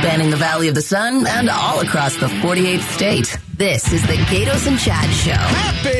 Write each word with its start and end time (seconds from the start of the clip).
spanning 0.00 0.30
the 0.30 0.36
Valley 0.36 0.68
of 0.68 0.74
the 0.74 0.80
Sun 0.80 1.26
and 1.26 1.50
all 1.50 1.80
across 1.80 2.16
the 2.16 2.26
48th 2.26 2.88
state. 2.94 3.36
This 3.54 3.92
is 3.92 4.00
the 4.06 4.14
Gaydos 4.14 4.66
and 4.66 4.78
Chad 4.78 5.10
Show. 5.10 5.32
Happy, 5.32 5.90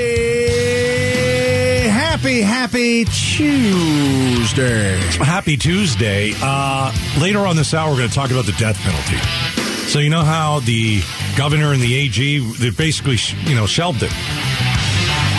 happy, 1.91 2.41
happy 2.41 3.05
Tuesday. 3.05 4.97
Happy 5.23 5.59
Tuesday. 5.59 6.33
Uh, 6.41 6.91
later 7.21 7.41
on 7.41 7.57
this 7.57 7.75
hour, 7.75 7.91
we're 7.91 7.99
going 7.99 8.09
to 8.09 8.15
talk 8.15 8.31
about 8.31 8.47
the 8.47 8.53
death 8.53 8.79
penalty. 8.79 9.19
So 9.91 9.99
you 9.99 10.09
know 10.09 10.25
how 10.25 10.61
the 10.61 11.03
governor 11.37 11.75
and 11.75 11.83
the 11.83 11.95
AG 11.95 12.39
they 12.55 12.71
basically 12.71 13.19
you 13.51 13.55
know 13.55 13.67
shelved 13.67 14.03
it. 14.03 14.13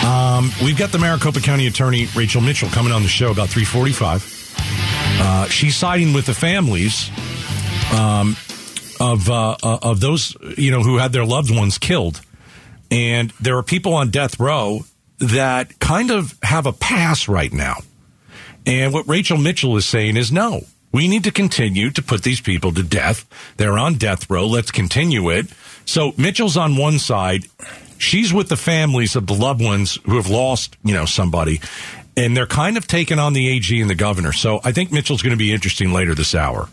Um, 0.04 0.52
we've 0.62 0.78
got 0.78 0.92
the 0.92 1.00
Maricopa 1.00 1.40
County 1.40 1.66
Attorney 1.66 2.06
Rachel 2.14 2.40
Mitchell 2.40 2.68
coming 2.68 2.92
on 2.92 3.02
the 3.02 3.08
show 3.08 3.32
about 3.32 3.48
three 3.48 3.64
forty-five. 3.64 4.22
Uh, 5.20 5.46
she's 5.46 5.74
siding 5.74 6.12
with 6.12 6.26
the 6.26 6.34
families 6.34 7.10
um, 7.92 8.36
of 9.02 9.28
uh, 9.28 9.56
uh, 9.62 9.78
of 9.82 10.00
those 10.00 10.36
you 10.56 10.70
know 10.70 10.82
who 10.82 10.98
had 10.98 11.12
their 11.12 11.24
loved 11.24 11.54
ones 11.54 11.76
killed, 11.76 12.20
and 12.90 13.30
there 13.40 13.58
are 13.58 13.62
people 13.62 13.94
on 13.94 14.10
death 14.10 14.38
row 14.38 14.84
that 15.18 15.78
kind 15.80 16.10
of 16.12 16.38
have 16.42 16.66
a 16.66 16.72
pass 16.72 17.28
right 17.28 17.52
now. 17.52 17.76
And 18.64 18.92
what 18.92 19.08
Rachel 19.08 19.38
Mitchell 19.38 19.76
is 19.76 19.86
saying 19.86 20.16
is 20.16 20.30
no. 20.30 20.62
We 20.92 21.08
need 21.08 21.24
to 21.24 21.32
continue 21.32 21.90
to 21.90 22.02
put 22.02 22.22
these 22.22 22.40
people 22.40 22.72
to 22.72 22.82
death. 22.82 23.26
They're 23.56 23.78
on 23.78 23.94
death 23.94 24.30
row. 24.30 24.46
Let's 24.46 24.70
continue 24.70 25.30
it. 25.30 25.46
So 25.84 26.12
Mitchell's 26.16 26.56
on 26.56 26.76
one 26.76 26.98
side. 26.98 27.46
She's 27.98 28.32
with 28.32 28.48
the 28.48 28.56
families 28.56 29.16
of 29.16 29.26
the 29.26 29.32
loved 29.32 29.62
ones 29.62 29.98
who 30.04 30.16
have 30.16 30.28
lost, 30.28 30.76
you 30.84 30.92
know, 30.92 31.06
somebody. 31.06 31.60
And 32.16 32.36
they're 32.36 32.46
kind 32.46 32.76
of 32.76 32.86
taking 32.86 33.18
on 33.18 33.32
the 33.32 33.48
AG 33.48 33.80
and 33.80 33.88
the 33.88 33.94
governor. 33.94 34.32
So 34.32 34.60
I 34.62 34.72
think 34.72 34.92
Mitchell's 34.92 35.22
going 35.22 35.30
to 35.30 35.36
be 35.36 35.52
interesting 35.52 35.92
later 35.92 36.14
this 36.14 36.34
hour. 36.34 36.68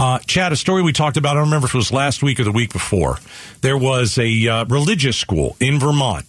Uh, 0.00 0.18
Chad, 0.20 0.50
a 0.50 0.56
story 0.56 0.82
we 0.82 0.92
talked 0.92 1.18
about, 1.18 1.32
I 1.32 1.40
don't 1.40 1.44
remember 1.44 1.66
if 1.66 1.74
it 1.74 1.78
was 1.78 1.92
last 1.92 2.22
week 2.22 2.40
or 2.40 2.44
the 2.44 2.52
week 2.52 2.72
before. 2.72 3.18
There 3.60 3.76
was 3.76 4.16
a 4.16 4.48
uh, 4.48 4.64
religious 4.64 5.18
school 5.18 5.56
in 5.60 5.78
Vermont 5.78 6.24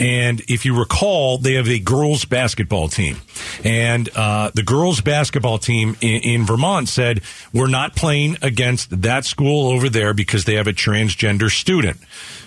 and 0.00 0.40
if 0.48 0.64
you 0.64 0.76
recall, 0.76 1.36
they 1.36 1.54
have 1.54 1.68
a 1.68 1.78
girls 1.78 2.24
basketball 2.24 2.88
team. 2.88 3.18
And 3.62 4.08
uh, 4.16 4.50
the 4.54 4.62
girls 4.62 5.02
basketball 5.02 5.58
team 5.58 5.94
in, 6.00 6.22
in, 6.22 6.46
Vermont 6.46 6.88
said, 6.88 7.20
we're 7.52 7.68
not 7.68 7.94
playing 7.94 8.38
against 8.40 9.02
that 9.02 9.26
school 9.26 9.70
over 9.70 9.90
there 9.90 10.14
because 10.14 10.46
they 10.46 10.54
have 10.54 10.66
a 10.66 10.72
transgender 10.72 11.50
student. 11.50 11.98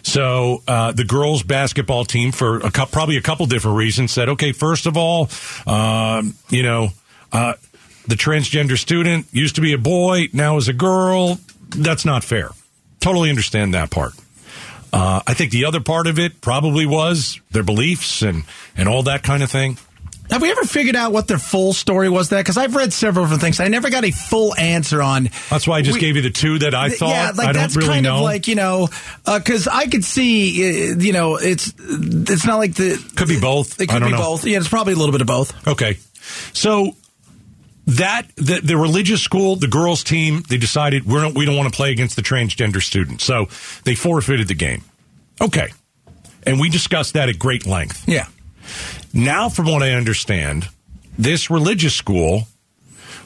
So 0.02 0.64
uh, 0.68 0.94
the 0.94 1.04
girls 1.04 1.44
basketball 1.44 2.06
team, 2.06 2.32
for 2.32 2.58
a 2.58 2.72
cu- 2.72 2.88
probably 2.88 3.18
a 3.18 3.22
couple 3.22 3.46
different 3.46 3.78
reasons, 3.78 4.12
said, 4.12 4.30
okay, 4.30 4.52
first 4.52 4.88
of 4.88 4.98
all, 4.98 5.30
um, 5.68 6.34
you 6.50 6.64
know, 6.64 6.90
uh, 7.32 7.54
the 8.08 8.16
transgender 8.16 8.78
student 8.78 9.28
used 9.32 9.56
to 9.56 9.62
be 9.62 9.74
a 9.74 9.78
boy, 9.78 10.28
now 10.34 10.58
is 10.58 10.68
a 10.68 10.74
girl. 10.74 11.40
That's 11.70 12.06
not 12.06 12.24
fair. 12.24 12.50
Totally 13.00 13.30
understand 13.30 13.74
that 13.74 13.90
part. 13.90 14.14
Uh, 14.92 15.22
I 15.26 15.34
think 15.34 15.52
the 15.52 15.66
other 15.66 15.80
part 15.80 16.08
of 16.08 16.20
it 16.20 16.40
probably 16.40 16.86
was 16.86 17.40
their 17.52 17.64
beliefs 17.64 18.22
and, 18.22 18.44
and 18.78 18.88
all 18.88 19.04
that 19.04 19.24
kind 19.24 19.42
of 19.42 19.50
thing. 19.50 19.78
Have 20.30 20.42
we 20.42 20.50
ever 20.52 20.64
figured 20.64 20.96
out 20.96 21.12
what 21.12 21.28
their 21.28 21.38
full 21.38 21.74
story 21.74 22.10
was 22.10 22.30
there? 22.30 22.40
Because 22.42 22.58
I've 22.58 22.76
read 22.76 22.94
several 22.94 23.26
different 23.26 23.42
things. 23.42 23.60
I 23.60 23.68
never 23.68 23.90
got 23.90 24.06
a 24.06 24.12
full 24.12 24.56
answer 24.56 25.02
on. 25.02 25.30
That's 25.50 25.68
why 25.68 25.78
I 25.78 25.82
just 25.82 25.96
we, 25.96 26.00
gave 26.00 26.16
you 26.16 26.22
the 26.22 26.32
two 26.32 26.60
that 26.60 26.74
I 26.74 26.90
thought. 26.90 27.10
Yeah, 27.10 27.32
like 27.36 27.50
I 27.50 27.54
that's 27.54 27.76
really 27.76 27.90
kind 27.90 28.04
know. 28.06 28.18
of 28.18 28.22
like 28.22 28.48
you 28.48 28.56
know, 28.56 28.88
because 29.26 29.68
uh, 29.68 29.72
I 29.74 29.88
could 29.88 30.06
see, 30.06 30.92
uh, 30.92 30.96
you 30.98 31.12
know, 31.12 31.36
it's 31.36 31.74
it's 31.78 32.46
not 32.46 32.58
like 32.58 32.74
the 32.76 33.04
could 33.16 33.28
be 33.28 33.40
both. 33.40 33.82
It 33.82 33.90
could 33.90 34.02
be 34.02 34.12
know. 34.12 34.18
both. 34.18 34.46
Yeah, 34.46 34.60
it's 34.60 34.70
probably 34.70 34.94
a 34.94 34.96
little 34.96 35.12
bit 35.12 35.22
of 35.22 35.28
both. 35.28 35.68
Okay, 35.68 35.98
so 36.54 36.96
that 37.86 38.28
the, 38.36 38.62
the 38.64 38.78
religious 38.78 39.22
school, 39.22 39.56
the 39.56 39.68
girls 39.68 40.04
team, 40.04 40.44
they 40.48 40.58
decided 40.58 41.06
we're 41.06 41.22
not, 41.22 41.36
we 41.36 41.46
don't 41.46 41.58
want 41.58 41.72
to 41.72 41.76
play 41.76 41.92
against 41.92 42.16
the 42.16 42.22
transgender 42.22 42.82
students, 42.82 43.24
so 43.24 43.48
they 43.84 43.96
forfeited 43.96 44.48
the 44.48 44.56
game. 44.56 44.84
Okay, 45.42 45.72
and 46.44 46.60
we 46.60 46.70
discussed 46.70 47.14
that 47.14 47.30
at 47.30 47.40
great 47.40 47.66
length. 47.66 48.08
Yeah. 48.08 48.28
Now, 49.14 49.50
from 49.50 49.66
what 49.66 49.84
I 49.84 49.92
understand, 49.92 50.70
this 51.18 51.50
religious 51.50 51.94
school, 51.94 52.48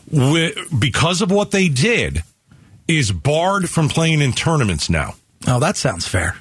because 0.09 1.21
of 1.21 1.31
what 1.31 1.51
they 1.51 1.69
did, 1.69 2.23
is 2.87 3.11
barred 3.11 3.69
from 3.69 3.89
playing 3.89 4.21
in 4.21 4.33
tournaments 4.33 4.89
now. 4.89 5.15
Oh, 5.47 5.59
that 5.59 5.77
sounds 5.77 6.07
fair. 6.07 6.37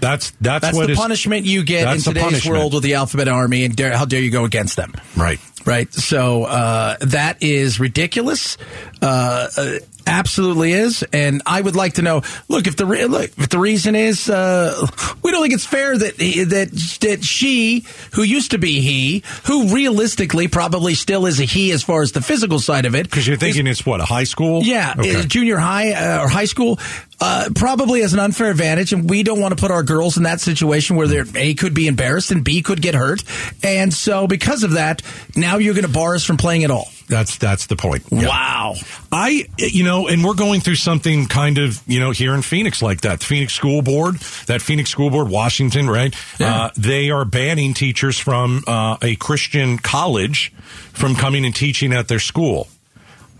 That's 0.00 0.30
that's, 0.40 0.62
that's 0.62 0.76
what 0.76 0.86
the 0.86 0.92
is, 0.92 0.98
punishment 0.98 1.44
you 1.46 1.64
get 1.64 1.94
in 1.94 2.00
today's 2.00 2.46
world 2.46 2.74
with 2.74 2.82
the 2.82 2.94
alphabet 2.94 3.28
army, 3.28 3.64
and 3.64 3.74
dare, 3.74 3.96
how 3.96 4.04
dare 4.04 4.20
you 4.20 4.30
go 4.30 4.44
against 4.44 4.76
them? 4.76 4.92
Right, 5.16 5.40
right. 5.64 5.92
So 5.92 6.44
uh, 6.44 6.96
that 7.00 7.42
is 7.42 7.80
ridiculous. 7.80 8.58
Uh, 9.02 9.48
uh, 9.56 9.78
absolutely 10.08 10.72
is, 10.72 11.04
and 11.12 11.42
I 11.46 11.60
would 11.60 11.76
like 11.76 11.94
to 11.94 12.02
know. 12.02 12.22
Look, 12.48 12.66
if 12.66 12.76
the 12.76 12.86
re- 12.86 13.04
look, 13.04 13.30
if 13.36 13.48
the 13.50 13.58
reason 13.58 13.94
is 13.94 14.28
uh, 14.28 14.86
we 15.22 15.30
don't 15.30 15.42
think 15.42 15.54
it's 15.54 15.66
fair 15.66 15.96
that 15.96 16.16
that 16.16 16.98
that 17.02 17.24
she, 17.24 17.84
who 18.14 18.22
used 18.22 18.52
to 18.52 18.58
be 18.58 18.80
he, 18.80 19.22
who 19.44 19.74
realistically 19.74 20.48
probably 20.48 20.94
still 20.94 21.26
is 21.26 21.38
a 21.38 21.44
he 21.44 21.70
as 21.72 21.82
far 21.82 22.02
as 22.02 22.12
the 22.12 22.22
physical 22.22 22.58
side 22.58 22.86
of 22.86 22.94
it, 22.94 23.04
because 23.04 23.26
you're 23.26 23.36
thinking 23.36 23.66
is, 23.66 23.80
it's 23.80 23.86
what 23.86 24.00
a 24.00 24.04
high 24.04 24.24
school, 24.24 24.62
yeah, 24.62 24.94
okay. 24.98 25.24
junior 25.26 25.58
high 25.58 25.92
uh, 25.92 26.24
or 26.24 26.28
high 26.28 26.46
school, 26.46 26.78
uh, 27.20 27.50
probably 27.54 28.00
has 28.00 28.14
an 28.14 28.20
unfair 28.20 28.50
advantage, 28.50 28.92
and 28.92 29.08
we 29.08 29.22
don't 29.22 29.40
want 29.40 29.56
to 29.56 29.60
put 29.60 29.70
our 29.70 29.82
girls 29.82 30.16
in 30.16 30.22
that 30.22 30.40
situation 30.40 30.96
where 30.96 31.06
they 31.06 31.50
a 31.50 31.54
could 31.54 31.74
be 31.74 31.86
embarrassed 31.86 32.30
and 32.30 32.42
b 32.42 32.62
could 32.62 32.80
get 32.80 32.94
hurt, 32.94 33.22
and 33.62 33.92
so 33.92 34.26
because 34.26 34.62
of 34.62 34.72
that, 34.72 35.02
now 35.36 35.58
you're 35.58 35.74
going 35.74 35.86
to 35.86 35.92
bar 35.92 36.14
us 36.14 36.24
from 36.24 36.38
playing 36.38 36.64
at 36.64 36.70
all. 36.70 36.88
That's 37.08 37.38
that's 37.38 37.66
the 37.66 37.76
point. 37.76 38.04
Yeah. 38.10 38.28
Wow. 38.28 38.74
I 39.10 39.46
you 39.56 39.82
know, 39.82 40.08
and 40.08 40.22
we're 40.22 40.34
going 40.34 40.60
through 40.60 40.74
something 40.74 41.26
kind 41.26 41.58
of 41.58 41.82
you 41.86 42.00
know 42.00 42.10
here 42.10 42.34
in 42.34 42.42
Phoenix 42.42 42.82
like 42.82 43.00
that. 43.00 43.20
The 43.20 43.24
Phoenix 43.24 43.54
School 43.54 43.80
Board, 43.82 44.16
that 44.46 44.60
Phoenix 44.60 44.90
School 44.90 45.10
Board, 45.10 45.30
Washington, 45.30 45.88
right? 45.88 46.14
Yeah. 46.38 46.64
Uh, 46.64 46.70
they 46.76 47.10
are 47.10 47.24
banning 47.24 47.72
teachers 47.72 48.18
from 48.18 48.62
uh, 48.66 48.98
a 49.02 49.16
Christian 49.16 49.78
college 49.78 50.52
from 50.92 51.14
coming 51.14 51.44
and 51.46 51.54
teaching 51.54 51.92
at 51.92 52.08
their 52.08 52.20
school. 52.20 52.68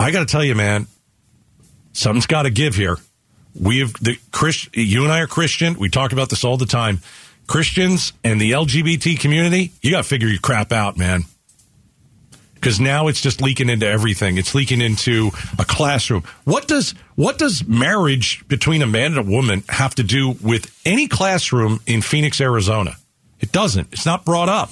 I 0.01 0.13
got 0.13 0.21
to 0.21 0.27
tell 0.27 0.45
you, 0.45 0.55
man, 0.55 0.87
something's 1.93 2.27
got 2.27 2.43
to 2.43 2.51
give 2.51 2.75
here. 2.75 2.97
We 3.61 3.81
have 3.81 3.93
the 3.95 4.19
Christ. 4.33 4.75
You 4.75 5.03
and 5.03 5.13
I 5.13 5.21
are 5.21 5.27
Christian. 5.27 5.75
We 5.75 5.91
talk 5.91 6.13
about 6.13 6.31
this 6.31 6.43
all 6.43 6.57
the 6.57 6.67
time. 6.67 7.01
Christians 7.47 8.13
and 8.25 8.41
the 8.41 8.53
LGBT 8.53 9.19
community, 9.19 9.73
you 9.83 9.91
got 9.91 10.03
to 10.03 10.09
figure 10.09 10.29
your 10.29 10.41
crap 10.41 10.73
out, 10.73 10.97
man 10.97 11.25
because 12.61 12.81
now 12.81 13.09
it's 13.09 13.21
just 13.21 13.41
leaking 13.41 13.69
into 13.69 13.87
everything. 13.87 14.39
It's 14.39 14.55
leaking 14.55 14.81
into 14.81 15.31
a 15.59 15.65
classroom. 15.65 16.25
What 16.45 16.69
does 16.69 16.95
what 17.15 17.39
does 17.39 17.67
marriage 17.67 18.47
between 18.49 18.83
a 18.83 18.87
man 18.87 19.17
and 19.17 19.19
a 19.19 19.23
woman 19.23 19.63
have 19.69 19.95
to 19.97 20.03
do 20.03 20.37
with 20.43 20.75
any 20.85 21.09
classroom 21.09 21.81
in 21.87 22.03
Phoenix, 22.03 22.41
Arizona? 22.41 22.97
It 23.41 23.53
doesn't. 23.53 23.89
It's 23.93 24.07
not 24.07 24.25
brought 24.25 24.49
up. 24.49 24.71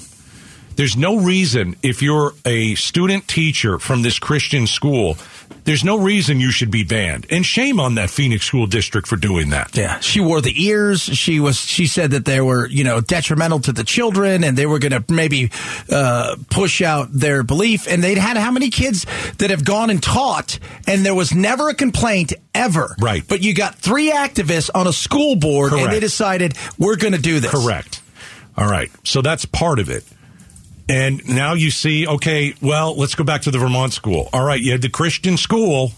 There's 0.77 0.95
no 0.95 1.17
reason 1.17 1.75
if 1.83 2.01
you're 2.01 2.33
a 2.45 2.75
student 2.75 3.27
teacher 3.27 3.79
from 3.79 4.03
this 4.03 4.19
Christian 4.19 4.65
school 4.67 5.17
there's 5.67 5.83
no 5.83 5.97
reason 5.99 6.39
you 6.39 6.49
should 6.49 6.71
be 6.71 6.85
banned. 6.85 7.27
And 7.29 7.45
shame 7.45 7.77
on 7.77 7.95
that 7.95 8.09
Phoenix 8.09 8.45
school 8.45 8.67
district 8.67 9.05
for 9.05 9.17
doing 9.17 9.49
that. 9.49 9.75
Yeah. 9.75 9.99
She 9.99 10.21
wore 10.21 10.39
the 10.39 10.53
ears. 10.65 11.01
She 11.01 11.41
was, 11.41 11.57
she 11.57 11.87
said 11.87 12.11
that 12.11 12.23
they 12.23 12.39
were, 12.39 12.67
you 12.67 12.85
know, 12.85 13.01
detrimental 13.01 13.59
to 13.59 13.73
the 13.73 13.83
children 13.83 14.45
and 14.45 14.57
they 14.57 14.65
were 14.65 14.79
going 14.79 14.93
to 14.93 15.03
maybe, 15.11 15.51
uh, 15.91 16.37
push 16.49 16.81
out 16.81 17.09
their 17.11 17.43
belief. 17.43 17.85
And 17.85 18.01
they'd 18.01 18.17
had 18.17 18.37
how 18.37 18.49
many 18.49 18.69
kids 18.69 19.05
that 19.39 19.49
have 19.49 19.65
gone 19.65 19.89
and 19.89 20.01
taught 20.01 20.57
and 20.87 21.05
there 21.05 21.15
was 21.15 21.35
never 21.35 21.67
a 21.67 21.75
complaint 21.75 22.31
ever. 22.55 22.95
Right. 22.97 23.23
But 23.27 23.43
you 23.43 23.53
got 23.53 23.75
three 23.75 24.09
activists 24.09 24.69
on 24.73 24.87
a 24.87 24.93
school 24.93 25.35
board 25.35 25.71
Correct. 25.71 25.83
and 25.83 25.93
they 25.93 25.99
decided 25.99 26.55
we're 26.77 26.95
going 26.95 27.13
to 27.13 27.21
do 27.21 27.41
this. 27.41 27.51
Correct. 27.51 28.01
All 28.55 28.71
right. 28.71 28.89
So 29.03 29.21
that's 29.21 29.43
part 29.43 29.79
of 29.79 29.89
it. 29.89 30.05
And 30.89 31.27
now 31.27 31.53
you 31.53 31.69
see, 31.71 32.07
okay, 32.07 32.53
well, 32.61 32.95
let's 32.95 33.15
go 33.15 33.23
back 33.23 33.41
to 33.43 33.51
the 33.51 33.59
Vermont 33.59 33.93
school. 33.93 34.29
All 34.31 34.43
right, 34.43 34.59
you 34.59 34.71
had 34.71 34.81
the 34.81 34.89
Christian 34.89 35.37
school. 35.37 35.91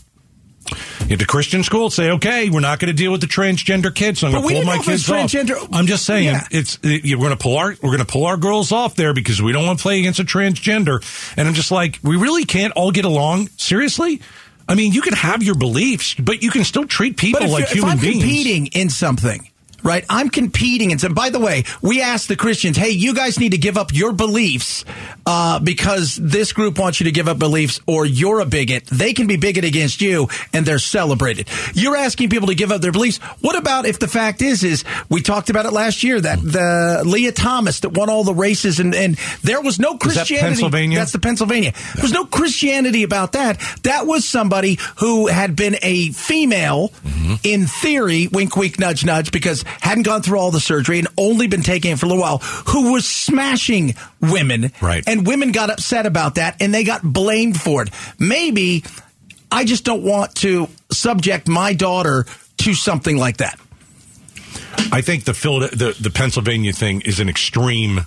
You 1.01 1.09
had 1.09 1.19
the 1.19 1.25
Christian 1.25 1.63
school 1.63 1.89
say, 1.89 2.11
okay, 2.11 2.49
we're 2.49 2.59
not 2.59 2.79
going 2.79 2.87
to 2.87 2.93
deal 2.93 3.11
with 3.11 3.21
the 3.21 3.27
transgender 3.27 3.93
kids. 3.93 4.19
So 4.19 4.27
I'm 4.27 4.33
going 4.33 4.47
to 4.47 4.53
pull 4.55 4.65
my 4.65 4.77
kids 4.77 5.09
off. 5.09 5.33
I'm 5.71 5.87
just 5.87 6.05
saying, 6.05 6.25
yeah. 6.25 6.47
it's 6.51 6.79
we're 6.83 7.17
going 7.17 7.29
to 7.31 7.37
pull 7.37 7.57
our 7.57 7.69
we're 7.81 7.89
going 7.89 7.99
to 7.99 8.05
pull 8.05 8.25
our 8.25 8.37
girls 8.37 8.71
off 8.71 8.95
there 8.95 9.13
because 9.13 9.41
we 9.41 9.51
don't 9.51 9.65
want 9.65 9.79
to 9.79 9.83
play 9.83 9.99
against 9.99 10.19
a 10.19 10.23
transgender. 10.23 11.03
And 11.37 11.47
I'm 11.47 11.53
just 11.55 11.71
like, 11.71 11.99
we 12.03 12.17
really 12.17 12.45
can't 12.45 12.73
all 12.73 12.91
get 12.91 13.05
along. 13.05 13.47
Seriously. 13.57 14.21
I 14.67 14.75
mean, 14.75 14.93
you 14.93 15.01
can 15.01 15.13
have 15.13 15.41
your 15.41 15.55
beliefs, 15.55 16.13
but 16.13 16.43
you 16.43 16.51
can 16.51 16.63
still 16.63 16.85
treat 16.85 17.17
people 17.17 17.49
like 17.49 17.69
human 17.69 17.89
if 17.89 17.95
I'm 17.95 17.99
beings. 17.99 18.23
Competing 18.23 18.67
in 18.67 18.91
something, 18.91 19.48
right? 19.83 20.05
I'm 20.09 20.29
competing. 20.29 20.91
And, 20.91 20.99
so, 20.99 21.09
by 21.09 21.29
the 21.29 21.39
way, 21.39 21.63
we 21.81 22.01
asked 22.01 22.27
the 22.27 22.35
Christians, 22.35 22.77
hey, 22.77 22.89
you 22.89 23.13
guys 23.13 23.39
need 23.39 23.51
to 23.51 23.57
give 23.57 23.77
up 23.77 23.93
your 23.93 24.11
beliefs 24.13 24.85
uh, 25.25 25.59
because 25.59 26.15
this 26.15 26.53
group 26.53 26.79
wants 26.79 26.99
you 26.99 27.05
to 27.05 27.11
give 27.11 27.27
up 27.27 27.39
beliefs 27.39 27.79
or 27.87 28.05
you're 28.05 28.39
a 28.39 28.45
bigot. 28.45 28.85
They 28.87 29.13
can 29.13 29.27
be 29.27 29.37
bigot 29.37 29.63
against 29.63 30.01
you 30.01 30.27
and 30.53 30.65
they're 30.65 30.79
celebrated. 30.79 31.47
You're 31.73 31.95
asking 31.97 32.29
people 32.29 32.47
to 32.47 32.55
give 32.55 32.71
up 32.71 32.81
their 32.81 32.91
beliefs. 32.91 33.17
What 33.41 33.57
about 33.57 33.85
if 33.85 33.99
the 33.99 34.07
fact 34.07 34.41
is, 34.41 34.63
is 34.63 34.83
we 35.09 35.21
talked 35.21 35.49
about 35.49 35.65
it 35.65 35.73
last 35.73 36.03
year 36.03 36.19
that 36.19 36.39
the 36.41 37.03
Lia 37.05 37.31
Thomas 37.31 37.81
that 37.81 37.89
won 37.89 38.09
all 38.09 38.23
the 38.23 38.33
races 38.33 38.79
and, 38.79 38.93
and 38.95 39.15
there 39.43 39.61
was 39.61 39.79
no 39.79 39.97
Christianity. 39.97 40.35
that 40.35 40.41
Pennsylvania? 40.41 40.99
That's 40.99 41.11
the 41.11 41.19
Pennsylvania. 41.19 41.73
There 41.95 42.03
was 42.03 42.13
no 42.13 42.25
Christianity 42.25 43.03
about 43.03 43.33
that. 43.33 43.59
That 43.83 44.05
was 44.05 44.27
somebody 44.27 44.77
who 44.97 45.27
had 45.27 45.55
been 45.55 45.77
a 45.81 46.09
female 46.11 46.89
Mm-hmm. 46.89 47.35
in 47.43 47.65
theory, 47.67 48.27
wink, 48.31 48.55
wink, 48.55 48.79
nudge, 48.79 49.05
nudge, 49.05 49.31
because 49.31 49.63
hadn't 49.81 50.03
gone 50.03 50.21
through 50.21 50.39
all 50.39 50.51
the 50.51 50.59
surgery 50.59 50.99
and 50.99 51.07
only 51.17 51.47
been 51.47 51.63
taking 51.63 51.91
it 51.91 51.99
for 51.99 52.05
a 52.05 52.09
little 52.09 52.21
while, 52.21 52.39
who 52.39 52.93
was 52.93 53.05
smashing 53.05 53.95
women. 54.21 54.71
Right. 54.81 55.03
And 55.07 55.25
women 55.25 55.51
got 55.51 55.69
upset 55.69 56.05
about 56.05 56.35
that 56.35 56.61
and 56.61 56.73
they 56.73 56.83
got 56.83 57.01
blamed 57.03 57.59
for 57.59 57.83
it. 57.83 57.89
Maybe 58.17 58.83
I 59.51 59.65
just 59.65 59.83
don't 59.83 60.03
want 60.03 60.35
to 60.35 60.67
subject 60.91 61.47
my 61.47 61.73
daughter 61.73 62.25
to 62.57 62.73
something 62.73 63.17
like 63.17 63.37
that. 63.37 63.59
I 64.91 65.01
think 65.01 65.25
the, 65.25 65.33
the 65.33 65.95
the 65.99 66.09
Pennsylvania 66.09 66.73
thing 66.73 67.01
is 67.01 67.19
an 67.19 67.29
extreme 67.29 68.05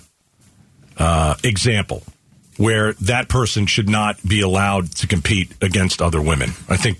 uh, 0.97 1.35
example 1.43 2.03
where 2.57 2.93
that 2.93 3.29
person 3.29 3.65
should 3.65 3.89
not 3.89 4.17
be 4.27 4.41
allowed 4.41 4.91
to 4.91 5.07
compete 5.07 5.51
against 5.61 6.01
other 6.01 6.21
women. 6.21 6.51
I 6.69 6.77
think 6.77 6.99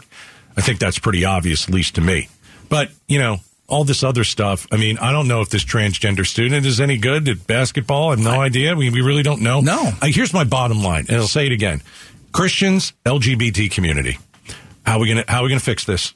I 0.58 0.62
think 0.62 0.80
that's 0.80 1.00
pretty 1.00 1.26
obvious, 1.26 1.68
at 1.68 1.74
least 1.74 1.96
to 1.96 2.02
me. 2.02 2.30
But 2.70 2.90
you 3.08 3.20
know, 3.20 3.38
all 3.74 3.84
this 3.84 4.04
other 4.04 4.24
stuff. 4.24 4.68
I 4.72 4.78
mean, 4.78 4.98
I 5.00 5.12
don't 5.12 5.28
know 5.28 5.42
if 5.42 5.50
this 5.50 5.64
transgender 5.66 6.26
student 6.26 6.66
is 6.66 6.80
any 6.80 6.98
good 6.98 7.28
at 7.28 7.48
basketball. 7.48 8.10
I 8.10 8.12
have 8.12 8.20
no 8.20 8.40
idea. 8.40 8.76
We 8.76 8.90
we 8.92 9.02
really 9.02 9.24
don't 9.24 9.42
know. 9.42 9.62
No. 9.62 9.92
Uh, 10.02 10.06
here's 10.08 10.34
my 10.34 10.44
bottom 10.44 10.84
line, 10.84 11.06
and 11.10 11.18
I'll 11.18 11.28
say 11.28 11.46
it 11.48 11.52
again: 11.52 11.82
Christians, 12.32 12.94
LGBT 13.06 13.72
community. 13.72 14.18
How 14.86 14.98
are 14.98 15.00
we 15.00 15.08
gonna 15.10 15.26
How 15.28 15.40
are 15.40 15.44
we 15.44 15.50
gonna 15.50 15.60
fix 15.60 15.86
this? 15.86 16.14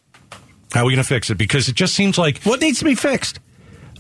How 0.74 0.82
are 0.82 0.86
we 0.86 0.94
gonna 0.94 1.04
fix 1.04 1.30
it? 1.30 1.36
Because 1.38 1.68
it 1.70 1.76
just 1.76 1.96
seems 1.96 2.18
like 2.18 2.44
What 2.44 2.62
needs 2.62 2.80
to 2.80 2.86
be 2.86 2.96
fixed? 2.96 3.40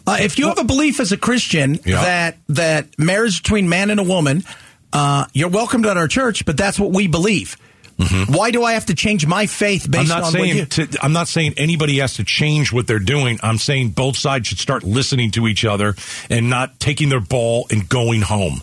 Uh, 0.06 0.18
if 0.21 0.38
you 0.38 0.48
have 0.48 0.57
a 0.60 0.63
belief 0.63 1.00
as 1.00 1.12
a 1.12 1.18
Christian 1.18 1.80
Yeah. 1.83 2.01
that 2.01 2.38
that 2.50 2.98
marriage 3.00 3.42
between 3.44 3.68
man 3.69 3.89
and 3.89 4.00
a 4.00 4.03
woman, 4.03 4.44
uh, 4.94 5.25
you're 5.33 5.50
welcomed 5.50 5.86
at 5.86 5.98
our 5.98 6.07
church, 6.07 6.45
but 6.45 6.56
that's 6.57 6.80
what 6.80 6.92
we 6.92 7.07
believe. 7.07 7.57
Why 8.28 8.52
do 8.52 8.64
I 8.64 8.74
have 8.74 8.86
to 8.88 8.96
change 8.96 9.26
my 9.26 9.48
faith 9.48 9.88
Mm-hmm. 9.88 9.96
I'm 9.96 10.02
based 10.02 10.10
not 10.10 10.24
on 10.24 10.32
saying 10.32 10.58
what 10.58 10.78
you? 10.78 10.86
to, 10.86 11.04
I'm 11.04 11.14
not 11.14 11.28
saying 11.28 11.54
anybody 11.58 11.98
has 12.00 12.16
to 12.16 12.24
change 12.24 12.72
what 12.72 12.88
they're 12.88 13.00
doing. 13.00 13.40
I'm 13.44 13.58
saying 13.58 13.90
both 13.90 14.18
sides 14.18 14.48
should 14.48 14.60
start 14.60 14.84
listening 14.84 15.32
to 15.32 15.48
each 15.48 15.66
other 15.66 15.96
and 16.30 16.50
not 16.50 16.80
taking 16.80 17.10
their 17.10 17.20
ball 17.20 17.68
and 17.72 17.88
going 17.88 18.22
home, 18.22 18.62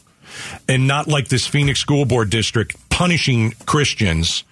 and 0.69 0.87
not 0.87 1.09
like 1.09 1.29
this 1.29 1.47
Phoenix 1.47 1.81
School 1.81 2.05
Board 2.05 2.31
District 2.31 2.77
punishing 2.91 3.53
Christians 3.67 4.45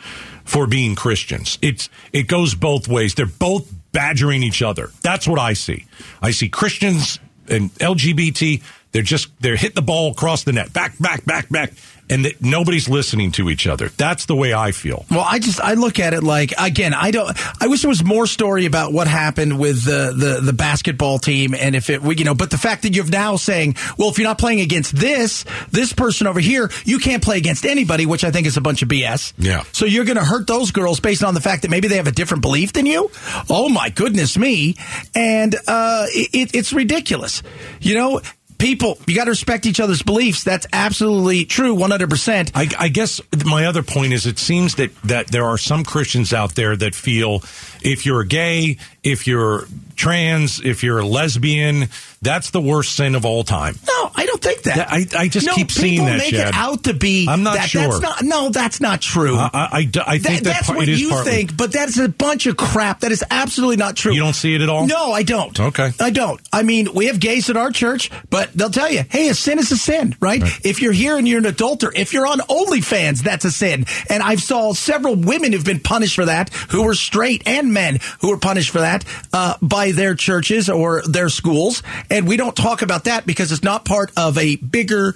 for 0.44 0.67
being 0.67 0.94
Christians. 0.94 1.58
It's 1.62 1.88
it 2.12 2.25
goes 2.25 2.55
both 2.55 2.88
ways. 2.88 3.14
They're 3.14 3.26
both 3.26 3.73
badgering 3.93 4.43
each 4.43 4.62
other. 4.62 4.90
That's 5.02 5.29
what 5.29 5.38
I 5.38 5.52
see. 5.52 5.87
I 6.20 6.31
see 6.32 6.49
Christians 6.49 7.19
and 7.49 7.73
LGBT. 7.75 8.62
They're 8.93 9.02
just 9.02 9.31
they're 9.40 9.56
hit 9.56 9.75
the 9.75 9.82
ball 9.82 10.11
across 10.11 10.44
the 10.44 10.52
net, 10.52 10.73
back, 10.73 10.99
back, 10.99 11.25
back, 11.25 11.49
back, 11.49 11.73
and 12.12 12.24
that 12.26 12.42
nobody's 12.42 12.88
listening 12.88 13.32
to 13.32 13.48
each 13.48 13.66
other. 13.66 13.88
That's 13.88 14.26
the 14.26 14.36
way 14.36 14.52
I 14.52 14.72
feel. 14.72 15.06
Well, 15.10 15.24
I 15.26 15.38
just 15.38 15.60
I 15.60 15.74
look 15.74 15.98
at 15.98 16.12
it 16.12 16.22
like 16.22 16.52
again. 16.58 16.92
I 16.94 17.10
don't. 17.10 17.36
I 17.60 17.68
wish 17.68 17.82
there 17.82 17.88
was 17.88 18.04
more 18.04 18.26
story 18.26 18.66
about 18.66 18.92
what 18.92 19.06
happened 19.08 19.58
with 19.58 19.84
the 19.84 20.12
the, 20.16 20.40
the 20.42 20.52
basketball 20.52 21.18
team, 21.18 21.54
and 21.54 21.74
if 21.74 21.88
it 21.88 22.02
you 22.02 22.24
know. 22.24 22.34
But 22.34 22.50
the 22.50 22.58
fact 22.58 22.82
that 22.82 22.94
you're 22.94 23.06
now 23.06 23.36
saying, 23.36 23.76
well, 23.96 24.10
if 24.10 24.18
you're 24.18 24.28
not 24.28 24.38
playing 24.38 24.60
against 24.60 24.94
this 24.94 25.44
this 25.70 25.92
person 25.92 26.26
over 26.26 26.40
here, 26.40 26.70
you 26.84 26.98
can't 26.98 27.22
play 27.22 27.38
against 27.38 27.64
anybody, 27.64 28.04
which 28.04 28.24
I 28.24 28.30
think 28.30 28.46
is 28.46 28.56
a 28.56 28.60
bunch 28.60 28.82
of 28.82 28.88
BS. 28.88 29.32
Yeah. 29.38 29.64
So 29.72 29.86
you're 29.86 30.04
going 30.04 30.18
to 30.18 30.24
hurt 30.24 30.46
those 30.46 30.70
girls 30.70 31.00
based 31.00 31.24
on 31.24 31.34
the 31.34 31.40
fact 31.40 31.62
that 31.62 31.70
maybe 31.70 31.88
they 31.88 31.96
have 31.96 32.06
a 32.06 32.12
different 32.12 32.42
belief 32.42 32.72
than 32.74 32.86
you. 32.86 33.10
Oh 33.48 33.68
my 33.68 33.88
goodness 33.88 34.36
me! 34.36 34.76
And 35.14 35.54
uh, 35.66 36.06
it, 36.10 36.54
it's 36.54 36.72
ridiculous. 36.72 37.42
You 37.80 37.94
know. 37.94 38.20
People, 38.62 38.96
you 39.08 39.16
got 39.16 39.24
to 39.24 39.30
respect 39.30 39.66
each 39.66 39.80
other's 39.80 40.04
beliefs. 40.04 40.44
That's 40.44 40.68
absolutely 40.72 41.46
true, 41.46 41.74
100%. 41.74 42.52
I, 42.54 42.68
I 42.78 42.88
guess 42.90 43.20
my 43.44 43.66
other 43.66 43.82
point 43.82 44.12
is 44.12 44.24
it 44.24 44.38
seems 44.38 44.76
that, 44.76 44.94
that 45.02 45.26
there 45.32 45.44
are 45.46 45.58
some 45.58 45.82
Christians 45.82 46.32
out 46.32 46.54
there 46.54 46.76
that 46.76 46.94
feel 46.94 47.42
if 47.82 48.06
you're 48.06 48.22
gay, 48.22 48.78
if 49.02 49.26
you're 49.26 49.64
trans, 50.02 50.60
if 50.60 50.82
you're 50.82 50.99
a 50.99 51.06
lesbian, 51.06 51.88
that's 52.20 52.50
the 52.50 52.60
worst 52.60 52.96
sin 52.96 53.14
of 53.14 53.25
all 53.25 53.44
time. 53.44 53.76
No, 53.87 54.10
I 54.16 54.26
don't 54.26 54.43
think 54.43 54.62
that. 54.62 54.90
I- 54.90 55.06
I 55.16 55.28
just 55.28 55.46
no, 55.46 55.54
keep 55.54 55.70
seeing 55.70 55.93
people 55.93 56.06
that, 56.06 56.19
make 56.19 56.31
Chad. 56.31 56.49
it 56.49 56.54
out 56.54 56.84
to 56.84 56.94
be. 56.94 57.26
I'm 57.28 57.44
not 57.44 57.54
that, 57.54 57.69
sure. 57.69 57.82
That's 57.82 58.00
not, 58.00 58.22
no, 58.22 58.49
that's 58.49 58.81
not 58.81 59.00
true. 59.00 59.37
I, 59.37 59.50
I, 59.52 59.90
I 60.06 60.19
think 60.19 60.43
that, 60.43 60.44
that's 60.44 60.66
part, 60.66 60.78
what 60.78 60.88
you 60.88 61.10
partly. 61.10 61.31
think, 61.31 61.56
but 61.56 61.72
that's 61.72 61.99
a 61.99 62.08
bunch 62.08 62.46
of 62.46 62.56
crap. 62.56 63.00
That 63.00 63.12
is 63.12 63.22
absolutely 63.31 63.76
not 63.76 63.94
true. 63.94 64.12
You 64.12 64.20
don't 64.20 64.34
see 64.34 64.54
it 64.56 64.60
at 64.60 64.69
all? 64.69 64.87
No, 64.88 65.12
I 65.12 65.22
don't. 65.22 65.58
Okay. 65.58 65.93
I 66.00 66.10
don't. 66.10 66.40
I 66.52 66.64
mean, 66.64 66.93
we 66.94 67.06
have 67.06 67.20
gays 67.20 67.48
at 67.48 67.56
our 67.56 67.70
church, 67.70 68.10
but 68.28 68.52
they'll 68.55 68.70
tell 68.70 68.90
you, 68.90 69.05
hey, 69.08 69.28
a 69.28 69.34
sin 69.34 69.60
is 69.60 69.70
a 69.70 69.76
sin, 69.76 70.16
right? 70.19 70.43
If 70.64 70.82
you're 70.82 70.93
here 70.93 71.16
and 71.16 71.28
you're 71.28 71.38
an 71.38 71.46
adulterer, 71.46 71.93
if 71.94 72.12
you're 72.12 72.26
on 72.26 72.38
OnlyFans, 72.40 73.22
that's 73.22 73.44
a 73.44 73.52
sin. 73.52 73.87
And 74.08 74.22
I've 74.22 74.43
saw 74.43 74.72
several 74.72 75.14
women 75.14 75.52
who've 75.52 75.64
been 75.64 75.81
punished 75.81 76.16
for 76.16 76.25
that, 76.25 76.48
who 76.70 76.82
were 76.84 76.94
straight, 76.94 77.43
and 77.46 77.72
men 77.72 78.00
who 78.20 78.31
were 78.31 78.38
punished 78.38 78.70
for 78.70 78.81
that 78.81 79.05
uh, 79.32 79.56
by 79.62 79.91
their 79.92 80.14
churches 80.14 80.68
or 80.68 81.02
their 81.02 81.28
schools. 81.28 81.82
And 82.10 82.26
we 82.26 82.36
don't 82.36 82.56
talk 82.56 82.82
about 82.82 83.04
that 83.04 83.26
because 83.26 83.52
it's 83.52 83.62
not 83.62 83.84
part 83.84 84.10
of 84.16 84.38
a 84.38 84.56
bigger 84.56 85.14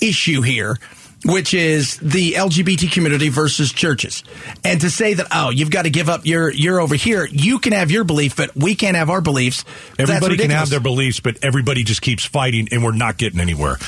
issue 0.00 0.42
here. 0.42 0.78
Which 1.24 1.54
is 1.54 1.96
the 1.96 2.34
LGBT 2.34 2.92
community 2.92 3.30
versus 3.30 3.72
churches, 3.72 4.22
and 4.62 4.80
to 4.82 4.90
say 4.90 5.14
that 5.14 5.26
oh 5.32 5.48
you've 5.48 5.70
got 5.70 5.82
to 5.82 5.90
give 5.90 6.08
up 6.08 6.24
your 6.24 6.52
you're 6.52 6.78
over 6.78 6.94
here 6.94 7.26
you 7.32 7.58
can 7.58 7.72
have 7.72 7.90
your 7.90 8.04
belief 8.04 8.36
but 8.36 8.54
we 8.54 8.76
can't 8.76 8.96
have 8.96 9.08
our 9.10 9.22
beliefs. 9.22 9.64
Everybody 9.98 10.36
can 10.36 10.50
have 10.50 10.68
their 10.68 10.78
beliefs, 10.78 11.18
but 11.18 11.38
everybody 11.42 11.84
just 11.84 12.02
keeps 12.02 12.24
fighting, 12.24 12.68
and 12.70 12.84
we're 12.84 12.92
not 12.92 13.16
getting 13.16 13.40
anywhere. 13.40 13.78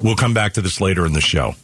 We'll 0.00 0.16
come 0.16 0.34
back 0.34 0.52
to 0.52 0.60
this 0.60 0.80
later 0.80 1.06
in 1.06 1.14
the 1.14 1.20
show. 1.20 1.54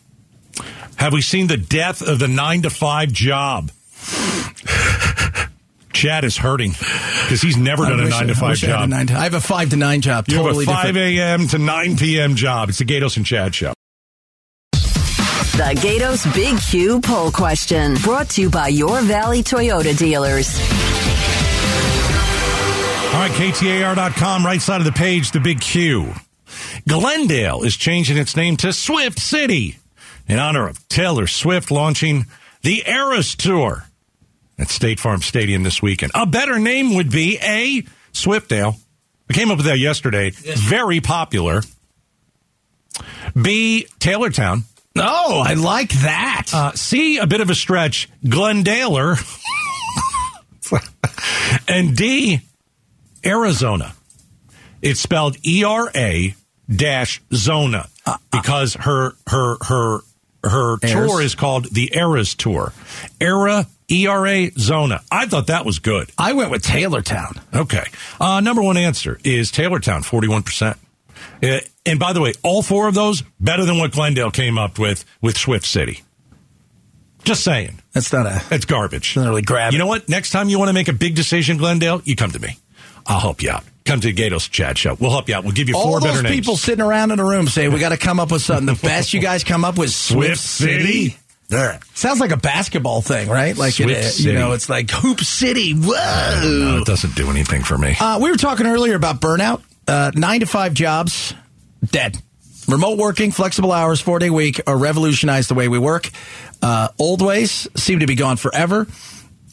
Have 0.96 1.12
we 1.12 1.20
seen 1.20 1.46
the 1.46 1.56
death 1.58 2.00
of 2.00 2.18
the 2.18 2.28
nine 2.28 2.62
to 2.62 2.70
five 2.70 3.12
job? 3.12 3.70
Chad 6.02 6.25
is 6.25 6.37
hurting 6.37 6.72
because 6.72 7.40
he's 7.40 7.56
never 7.56 7.84
done 7.84 8.00
a 8.00 8.08
nine 8.08 8.25
I, 8.25 8.26
to 8.26 8.34
five 8.34 8.50
wish 8.50 8.64
I 8.64 8.66
job. 8.66 8.88
nine 8.88 9.06
to- 9.06 9.14
I 9.16 9.22
have 9.22 9.34
a 9.34 9.40
five 9.40 9.70
to 9.70 9.76
nine 9.76 10.00
job. 10.00 10.25
You 10.26 10.38
Totally 10.38 10.64
have 10.64 10.75
a 10.75 10.82
5 10.88 10.96
a.m. 10.96 11.46
to 11.46 11.58
9 11.58 11.96
p.m. 11.96 12.34
job. 12.34 12.70
It's 12.70 12.78
the 12.78 12.84
Gaydos 12.84 13.16
and 13.16 13.25
Chad 13.25 13.54
show. 13.54 13.72
The 14.72 15.78
Gaydos 15.81 16.34
Big 16.34 16.58
Q 16.60 17.00
poll 17.02 17.31
question 17.31 17.94
brought 18.02 18.31
to 18.31 18.40
you 18.43 18.50
by 18.50 18.66
your 18.66 19.00
Valley 19.02 19.44
Toyota 19.44 19.96
dealers. 19.96 20.58
All 23.14 23.20
right, 23.20 23.31
KTAR.com, 23.31 24.44
right 24.44 24.60
side 24.60 24.81
of 24.81 24.84
the 24.84 24.90
page, 24.90 25.31
the 25.31 25.38
big 25.38 25.60
Q. 25.60 26.14
Glendale 26.88 27.62
is 27.62 27.76
changing 27.76 28.16
its 28.16 28.34
name 28.34 28.56
to 28.56 28.72
Swift 28.72 29.20
City 29.20 29.76
in 30.26 30.40
honor 30.40 30.66
of 30.66 30.88
Taylor 30.88 31.28
Swift 31.28 31.70
launching 31.70 32.26
the 32.62 32.82
Eras 32.88 33.37
Tour 33.37 33.84
at 34.62 34.69
State 34.70 35.00
Farm 35.00 35.20
Stadium 35.20 35.64
this 35.64 35.82
weekend. 35.82 36.12
A 36.14 36.25
better 36.25 36.59
name 36.59 36.94
would 36.94 37.11
be 37.11 37.38
A. 37.43 37.83
Swiftdale. 38.12 38.76
I 39.28 39.33
came 39.33 39.50
up 39.50 39.57
with 39.59 39.66
that 39.66 39.78
yesterday. 39.78 40.31
Very 40.31 41.00
popular. 41.00 41.62
B. 43.40 43.87
Taylortown. 43.99 44.64
Oh, 44.97 45.42
I 45.45 45.54
like 45.54 45.90
that. 46.02 46.49
Uh, 46.52 46.73
C, 46.73 47.19
a 47.19 47.26
bit 47.26 47.40
of 47.40 47.50
a 47.50 47.54
stretch, 47.54 48.09
Glendaler. 48.25 49.19
and 51.69 51.97
D, 51.97 52.40
Arizona. 53.25 53.95
It's 54.83 55.00
spelled 55.00 55.37
E 55.47 55.64
R 55.64 55.90
A 55.95 56.35
dash 56.69 57.23
Zona 57.33 57.88
because 58.31 58.75
her 58.75 59.12
her 59.28 59.57
her 59.62 60.00
her 60.45 60.76
tour 60.78 61.23
is 61.23 61.35
called 61.35 61.66
the 61.66 61.90
Eras 61.95 62.35
Tour. 62.35 62.73
Era 63.21 63.66
E 63.92 64.06
R 64.06 64.26
A 64.26 64.50
Zona. 64.58 65.02
I 65.12 65.26
thought 65.26 65.49
that 65.49 65.64
was 65.66 65.78
good. 65.78 66.11
I 66.16 66.32
went 66.32 66.50
with 66.50 66.62
Taylortown. 66.62 67.40
Okay. 67.54 67.84
Uh, 68.20 68.40
number 68.40 68.62
one 68.62 68.76
answer 68.76 69.18
is 69.22 69.50
Taylortown, 69.50 70.02
41%. 70.02 70.76
Uh, 71.42 71.58
and 71.84 71.99
by 71.99 72.12
the 72.12 72.20
way, 72.20 72.32
all 72.42 72.62
four 72.62 72.88
of 72.88 72.94
those 72.94 73.22
better 73.38 73.64
than 73.64 73.78
what 73.78 73.92
Glendale 73.92 74.30
came 74.30 74.56
up 74.58 74.78
with 74.78 75.04
with 75.20 75.37
Swift 75.37 75.66
City. 75.66 76.02
Just 77.25 77.44
saying. 77.44 77.80
That's 77.92 78.12
not 78.12 78.26
a. 78.26 78.42
That's 78.49 78.64
garbage. 78.64 79.14
Doesn't 79.14 79.28
really 79.28 79.42
grab 79.42 79.72
You 79.72 79.78
know 79.78 79.87
what? 79.87 80.08
Next 80.08 80.30
time 80.30 80.49
you 80.49 80.58
want 80.58 80.70
to 80.70 80.72
make 80.72 80.88
a 80.88 80.92
big 80.92 81.14
decision, 81.14 81.56
Glendale, 81.56 82.00
you 82.04 82.16
come 82.16 82.30
to 82.32 82.38
me. 82.40 82.56
I'll 83.06 83.20
help 83.20 83.42
you 83.42 83.50
out. 83.50 83.64
Come 83.84 84.00
to 84.00 84.12
the 84.12 84.14
Gaydos 84.14 84.49
Chad 84.50 84.78
Show. 84.78 84.96
We'll 84.99 85.11
help 85.11 85.28
you 85.28 85.34
out. 85.34 85.42
We'll 85.44 85.52
give 85.52 85.68
you 85.68 85.76
All 85.76 85.84
four 85.84 86.00
those 86.00 86.11
better 86.11 86.22
names. 86.22 86.34
people 86.37 86.56
sitting 86.56 86.84
around 86.84 87.11
in 87.11 87.18
a 87.18 87.25
room 87.25 87.49
say 87.49 87.68
we 87.68 87.80
got 87.80 87.88
to 87.90 87.96
come 87.96 88.20
up 88.20 88.30
with 88.30 88.42
something. 88.42 88.66
The 88.66 88.80
best 88.82 89.12
you 89.12 89.20
guys 89.20 89.42
come 89.44 89.64
up 89.64 89.76
with 89.76 89.90
Swift, 89.90 90.40
Swift 90.40 90.40
City? 90.40 91.16
Sounds 91.94 92.21
like 92.21 92.30
a 92.30 92.37
basketball 92.37 93.02
thing, 93.02 93.28
right? 93.28 93.56
Like 93.56 93.78
it, 93.78 93.85
Swift 93.85 94.21
uh, 94.21 94.23
you 94.30 94.32
know, 94.35 94.52
it's 94.52 94.68
like 94.68 94.90
Hoop 94.90 95.21
City. 95.21 95.73
Whoa! 95.73 96.40
No, 96.42 96.78
it 96.78 96.87
doesn't 96.87 97.14
do 97.14 97.30
anything 97.30 97.62
for 97.62 97.78
me. 97.78 97.97
Uh, 98.00 98.18
we 98.21 98.30
were 98.30 98.37
talking 98.37 98.66
earlier 98.66 98.94
about 98.94 99.21
burnout. 99.21 99.62
Uh, 99.87 100.11
nine 100.14 100.40
to 100.40 100.47
five 100.47 100.75
jobs, 100.75 101.35
dead. 101.85 102.16
Remote 102.68 102.97
working, 102.97 103.32
flexible 103.32 103.73
hours, 103.73 104.00
four 104.00 104.18
day 104.18 104.30
week 104.30 104.61
are 104.66 104.76
revolutionized 104.76 105.50
the 105.50 105.54
way 105.54 105.68
we 105.68 105.78
work. 105.78 106.09
Uh, 106.62 106.88
old 106.99 107.21
ways 107.21 107.68
seem 107.76 107.99
to 108.00 108.06
be 108.06 108.14
gone 108.14 108.37
forever. 108.37 108.87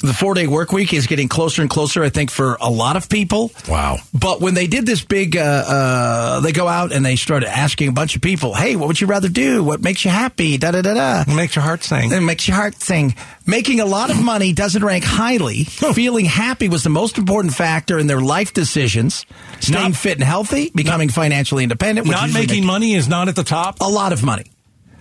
The 0.01 0.13
four 0.13 0.33
day 0.33 0.47
work 0.47 0.71
week 0.71 0.93
is 0.93 1.07
getting 1.07 1.27
closer 1.27 1.61
and 1.61 1.69
closer, 1.69 2.01
I 2.01 2.07
think, 2.09 2.31
for 2.31 2.57
a 2.61 2.69
lot 2.69 2.95
of 2.95 3.09
people. 3.09 3.51
Wow. 3.67 3.97
But 4.13 4.39
when 4.39 4.53
they 4.53 4.65
did 4.67 4.85
this 4.85 5.03
big, 5.03 5.35
uh, 5.35 5.41
uh, 5.41 6.39
they 6.39 6.53
go 6.53 6.69
out 6.69 6.93
and 6.93 7.05
they 7.05 7.17
started 7.17 7.49
asking 7.49 7.89
a 7.89 7.91
bunch 7.91 8.15
of 8.15 8.21
people, 8.21 8.53
hey, 8.53 8.77
what 8.77 8.87
would 8.87 9.01
you 9.01 9.07
rather 9.07 9.27
do? 9.27 9.61
What 9.61 9.81
makes 9.81 10.05
you 10.05 10.11
happy? 10.11 10.57
Da 10.57 10.71
da 10.71 10.81
da 10.81 10.93
da. 10.93 11.21
It 11.29 11.35
makes 11.35 11.53
your 11.55 11.63
heart 11.63 11.83
sing. 11.83 12.13
It 12.13 12.21
makes 12.21 12.47
your 12.47 12.55
heart 12.55 12.75
sing. 12.81 13.13
Making 13.45 13.81
a 13.81 13.85
lot 13.85 14.09
of 14.09 14.23
money 14.23 14.53
doesn't 14.53 14.81
rank 14.85 15.03
highly. 15.03 15.63
Feeling 15.93 16.23
happy 16.23 16.69
was 16.69 16.83
the 16.85 16.89
most 16.89 17.17
important 17.17 17.53
factor 17.53 17.99
in 17.99 18.07
their 18.07 18.21
life 18.21 18.53
decisions. 18.53 19.25
Staying 19.59 19.89
Not- 19.89 19.95
fit 19.97 20.13
and 20.17 20.23
healthy, 20.23 20.71
becoming 20.73 21.09
financially 21.09 21.63
independent. 21.63 22.07
which 22.07 22.15
Not 22.15 22.31
making 22.31 22.61
make 22.61 22.67
money 22.67 22.93
is 22.95 23.09
not 23.09 23.27
at 23.27 23.35
the 23.35 23.43
top. 23.43 23.81
a 23.81 23.89
lot 23.89 24.13
of 24.13 24.23
money. 24.23 24.45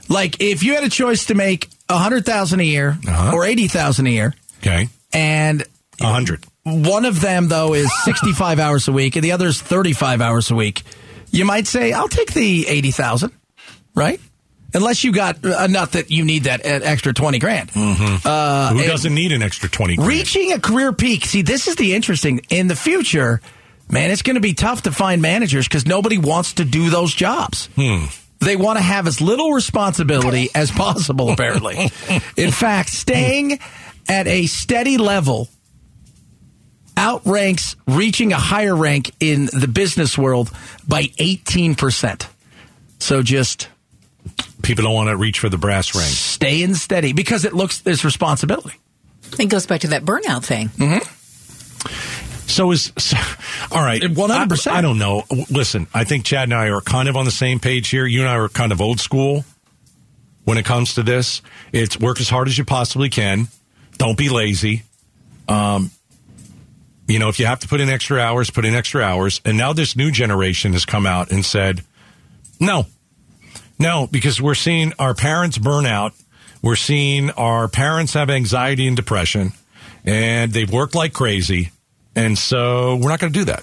Like 0.08 0.40
if 0.40 0.64
you 0.64 0.74
had 0.74 0.82
a 0.82 0.88
choice 0.88 1.26
to 1.26 1.36
make 1.36 1.68
a 1.88 1.98
hundred 1.98 2.26
thousand 2.26 2.58
a 2.60 2.64
year 2.64 2.98
Uh-huh. 3.06 3.32
or 3.36 3.44
eighty 3.44 3.68
thousand 3.68 4.08
a 4.08 4.10
year, 4.10 4.34
Okay. 4.60 4.88
and 5.12 5.62
A 6.00 6.06
hundred. 6.06 6.44
one 6.64 7.04
of 7.04 7.20
them 7.20 7.48
though 7.48 7.74
is 7.74 7.90
sixty-five 8.04 8.58
hours 8.58 8.88
a 8.88 8.92
week, 8.92 9.16
and 9.16 9.24
the 9.24 9.32
other 9.32 9.46
is 9.46 9.60
thirty-five 9.60 10.20
hours 10.20 10.50
a 10.50 10.54
week, 10.54 10.82
you 11.30 11.44
might 11.44 11.66
say, 11.66 11.92
"I'll 11.92 12.08
take 12.08 12.32
the 12.32 12.66
eighty 12.68 12.90
thousand, 12.90 13.32
right?" 13.94 14.20
Unless 14.74 15.02
you 15.02 15.12
got 15.12 15.42
enough 15.44 15.92
that 15.92 16.10
you 16.10 16.26
need 16.26 16.44
that 16.44 16.60
uh, 16.60 16.80
extra 16.82 17.14
twenty 17.14 17.38
grand. 17.38 17.70
Uh, 17.74 18.72
Who 18.74 18.82
doesn't 18.84 19.14
need 19.14 19.32
an 19.32 19.42
extra 19.42 19.66
20 19.66 19.96
grand? 19.96 20.06
reaching 20.08 20.52
a 20.52 20.60
career 20.60 20.92
peak. 20.92 21.24
See, 21.24 21.40
this 21.40 21.68
is 21.68 21.76
the 21.76 21.94
interesting 21.94 22.42
in 22.50 22.66
the 22.68 22.76
future, 22.76 23.40
man. 23.90 24.10
It's 24.10 24.20
going 24.20 24.34
to 24.34 24.42
be 24.42 24.52
tough 24.52 24.82
to 24.82 24.92
find 24.92 25.22
managers 25.22 25.66
because 25.66 25.86
nobody 25.86 26.18
wants 26.18 26.52
to 26.54 26.66
do 26.66 26.90
those 26.90 27.14
jobs. 27.14 27.70
They 28.40 28.56
want 28.56 28.76
to 28.76 28.82
have 28.82 29.06
as 29.06 29.22
little 29.22 29.52
responsibility 29.52 30.50
as 30.54 30.70
possible. 30.70 31.30
Apparently, 31.30 31.90
in 32.36 32.50
fact, 32.50 32.90
staying 32.90 33.60
at 34.08 34.26
a 34.26 34.46
steady 34.46 34.96
level 34.98 35.48
outranks 36.96 37.76
reaching 37.86 38.32
a 38.32 38.36
higher 38.38 38.74
rank 38.74 39.12
in 39.20 39.46
the 39.46 39.68
business 39.68 40.18
world 40.18 40.50
by 40.86 41.08
eighteen 41.18 41.74
percent. 41.74 42.28
So 42.98 43.22
just 43.22 43.68
People 44.62 44.84
don't 44.84 44.94
want 44.94 45.08
to 45.08 45.16
reach 45.16 45.38
for 45.38 45.48
the 45.48 45.56
brass 45.56 45.94
ring. 45.94 46.04
staying 46.04 46.74
steady 46.74 47.12
because 47.12 47.44
it 47.44 47.52
looks 47.54 47.78
there's 47.80 48.04
responsibility. 48.04 48.76
It 49.38 49.46
goes 49.46 49.66
back 49.66 49.82
to 49.82 49.88
that 49.88 50.04
burnout 50.04 50.44
thing. 50.44 50.68
Mm-hmm. 50.70 52.46
So 52.48 52.72
is 52.72 52.92
so, 52.98 53.16
all 53.70 53.82
right. 53.84 54.00
100%. 54.02 54.70
I, 54.70 54.78
I 54.78 54.80
don't 54.80 54.98
know. 54.98 55.24
Listen, 55.50 55.86
I 55.94 56.04
think 56.04 56.24
Chad 56.24 56.44
and 56.44 56.54
I 56.54 56.70
are 56.70 56.80
kind 56.80 57.08
of 57.08 57.16
on 57.16 57.24
the 57.24 57.30
same 57.30 57.60
page 57.60 57.88
here. 57.88 58.04
You 58.06 58.20
and 58.20 58.28
I 58.28 58.36
are 58.36 58.48
kind 58.48 58.72
of 58.72 58.80
old 58.80 59.00
school 59.00 59.44
when 60.44 60.58
it 60.58 60.64
comes 60.64 60.94
to 60.94 61.02
this. 61.02 61.40
It's 61.72 61.98
work 61.98 62.20
as 62.20 62.28
hard 62.28 62.48
as 62.48 62.58
you 62.58 62.64
possibly 62.64 63.10
can. 63.10 63.48
Don't 63.98 64.16
be 64.16 64.28
lazy. 64.28 64.84
Um, 65.48 65.90
you 67.06 67.18
know, 67.18 67.28
if 67.28 67.38
you 67.38 67.46
have 67.46 67.60
to 67.60 67.68
put 67.68 67.80
in 67.80 67.88
extra 67.88 68.20
hours, 68.20 68.50
put 68.50 68.64
in 68.64 68.74
extra 68.74 69.02
hours. 69.02 69.40
And 69.44 69.56
now 69.56 69.72
this 69.72 69.96
new 69.96 70.10
generation 70.10 70.72
has 70.72 70.84
come 70.84 71.06
out 71.06 71.30
and 71.30 71.44
said, 71.44 71.82
no, 72.60 72.86
no, 73.78 74.08
because 74.10 74.40
we're 74.40 74.54
seeing 74.54 74.92
our 74.98 75.14
parents 75.14 75.58
burn 75.58 75.86
out. 75.86 76.12
We're 76.60 76.76
seeing 76.76 77.30
our 77.30 77.68
parents 77.68 78.14
have 78.14 78.30
anxiety 78.30 78.88
and 78.88 78.96
depression, 78.96 79.52
and 80.04 80.52
they've 80.52 80.70
worked 80.70 80.96
like 80.96 81.12
crazy. 81.12 81.70
And 82.16 82.36
so 82.36 82.96
we're 82.96 83.10
not 83.10 83.20
going 83.20 83.32
to 83.32 83.38
do 83.38 83.44
that. 83.44 83.62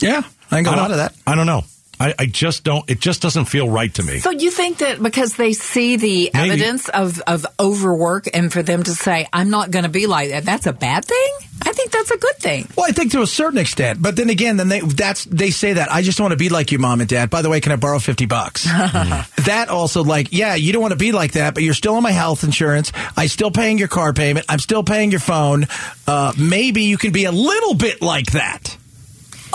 Yeah, 0.00 0.22
I 0.50 0.56
think 0.56 0.66
a 0.66 0.70
I 0.72 0.76
lot 0.76 0.90
of 0.90 0.96
that. 0.96 1.14
I 1.26 1.36
don't 1.36 1.46
know. 1.46 1.62
I, 2.00 2.14
I 2.18 2.26
just 2.26 2.64
don't. 2.64 2.88
It 2.90 3.00
just 3.00 3.22
doesn't 3.22 3.46
feel 3.46 3.68
right 3.68 3.92
to 3.94 4.02
me. 4.02 4.18
So 4.18 4.30
you 4.30 4.50
think 4.50 4.78
that 4.78 5.02
because 5.02 5.36
they 5.36 5.52
see 5.52 5.96
the 5.96 6.30
Maybe. 6.34 6.50
evidence 6.50 6.88
of, 6.88 7.20
of 7.26 7.46
overwork 7.58 8.28
and 8.34 8.52
for 8.52 8.62
them 8.62 8.82
to 8.82 8.92
say, 8.92 9.26
I'm 9.32 9.50
not 9.50 9.70
going 9.70 9.84
to 9.84 9.88
be 9.88 10.06
like 10.06 10.30
that, 10.30 10.44
that's 10.44 10.66
a 10.66 10.72
bad 10.72 11.04
thing? 11.04 11.38
I 11.62 11.72
think 11.72 11.92
that's 11.92 12.10
a 12.10 12.18
good 12.18 12.36
thing. 12.36 12.68
Well, 12.76 12.86
I 12.86 12.92
think 12.92 13.12
to 13.12 13.22
a 13.22 13.26
certain 13.26 13.58
extent, 13.58 14.02
but 14.02 14.16
then 14.16 14.28
again, 14.28 14.56
then 14.56 14.68
they 14.68 14.80
that's 14.80 15.24
they 15.24 15.50
say 15.50 15.74
that 15.74 15.90
I 15.90 16.02
just 16.02 16.20
want 16.20 16.32
to 16.32 16.36
be 16.36 16.48
like 16.48 16.72
you, 16.72 16.78
mom 16.78 17.00
and 17.00 17.08
dad. 17.08 17.30
By 17.30 17.42
the 17.42 17.48
way, 17.48 17.60
can 17.60 17.72
I 17.72 17.76
borrow 17.76 17.98
fifty 17.98 18.26
bucks? 18.26 18.64
that 19.44 19.66
also, 19.70 20.02
like, 20.02 20.32
yeah, 20.32 20.56
you 20.56 20.72
don't 20.72 20.82
want 20.82 20.92
to 20.92 20.98
be 20.98 21.12
like 21.12 21.32
that, 21.32 21.54
but 21.54 21.62
you're 21.62 21.74
still 21.74 21.94
on 21.94 22.02
my 22.02 22.10
health 22.10 22.44
insurance. 22.44 22.92
I'm 23.16 23.28
still 23.28 23.50
paying 23.50 23.78
your 23.78 23.88
car 23.88 24.12
payment. 24.12 24.46
I'm 24.48 24.58
still 24.58 24.82
paying 24.82 25.10
your 25.10 25.20
phone. 25.20 25.66
Uh, 26.06 26.32
maybe 26.36 26.82
you 26.82 26.98
can 26.98 27.12
be 27.12 27.24
a 27.24 27.32
little 27.32 27.74
bit 27.74 28.02
like 28.02 28.32
that. 28.32 28.76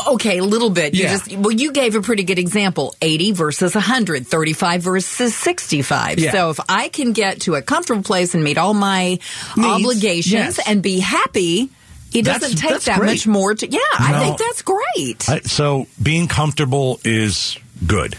Okay, 0.08 0.38
a 0.40 0.44
little 0.44 0.70
bit. 0.70 0.94
You 0.94 1.04
Yeah. 1.04 1.18
just 1.18 1.36
well, 1.38 1.52
you 1.52 1.72
gave 1.72 1.96
a 1.96 2.02
pretty 2.02 2.24
good 2.24 2.40
example: 2.40 2.96
eighty 3.02 3.32
versus 3.32 3.76
100, 3.76 4.28
35 4.28 4.82
versus 4.82 5.36
sixty-five. 5.36 6.20
Yeah. 6.20 6.32
So 6.32 6.50
if 6.52 6.60
I 6.70 6.90
can 6.90 7.14
get 7.14 7.42
to 7.42 7.56
a 7.56 7.62
comfortable 7.62 8.04
place 8.04 8.34
and 8.34 8.44
meet 8.44 8.58
all 8.58 8.74
my 8.74 9.20
obligations 9.58 10.58
yes. 10.58 10.60
and 10.68 10.82
be 10.82 11.00
happy, 11.00 11.70
it 12.14 12.24
That's- 12.24 12.42
doesn't 12.42 12.58
take 12.58 12.72
that's 12.72 12.86
that 12.86 13.00
great. 13.00 13.08
much 13.12 13.28
more 13.28 13.54
to. 13.54 13.68
Yeah, 13.70 13.80
I 13.98 14.20
think 14.26 14.38
that's 14.38 14.62
great. 14.62 15.30
I, 15.30 15.42
so 15.42 15.88
being 16.02 16.28
comfortable 16.28 17.00
is 17.04 17.58
good. 17.86 18.18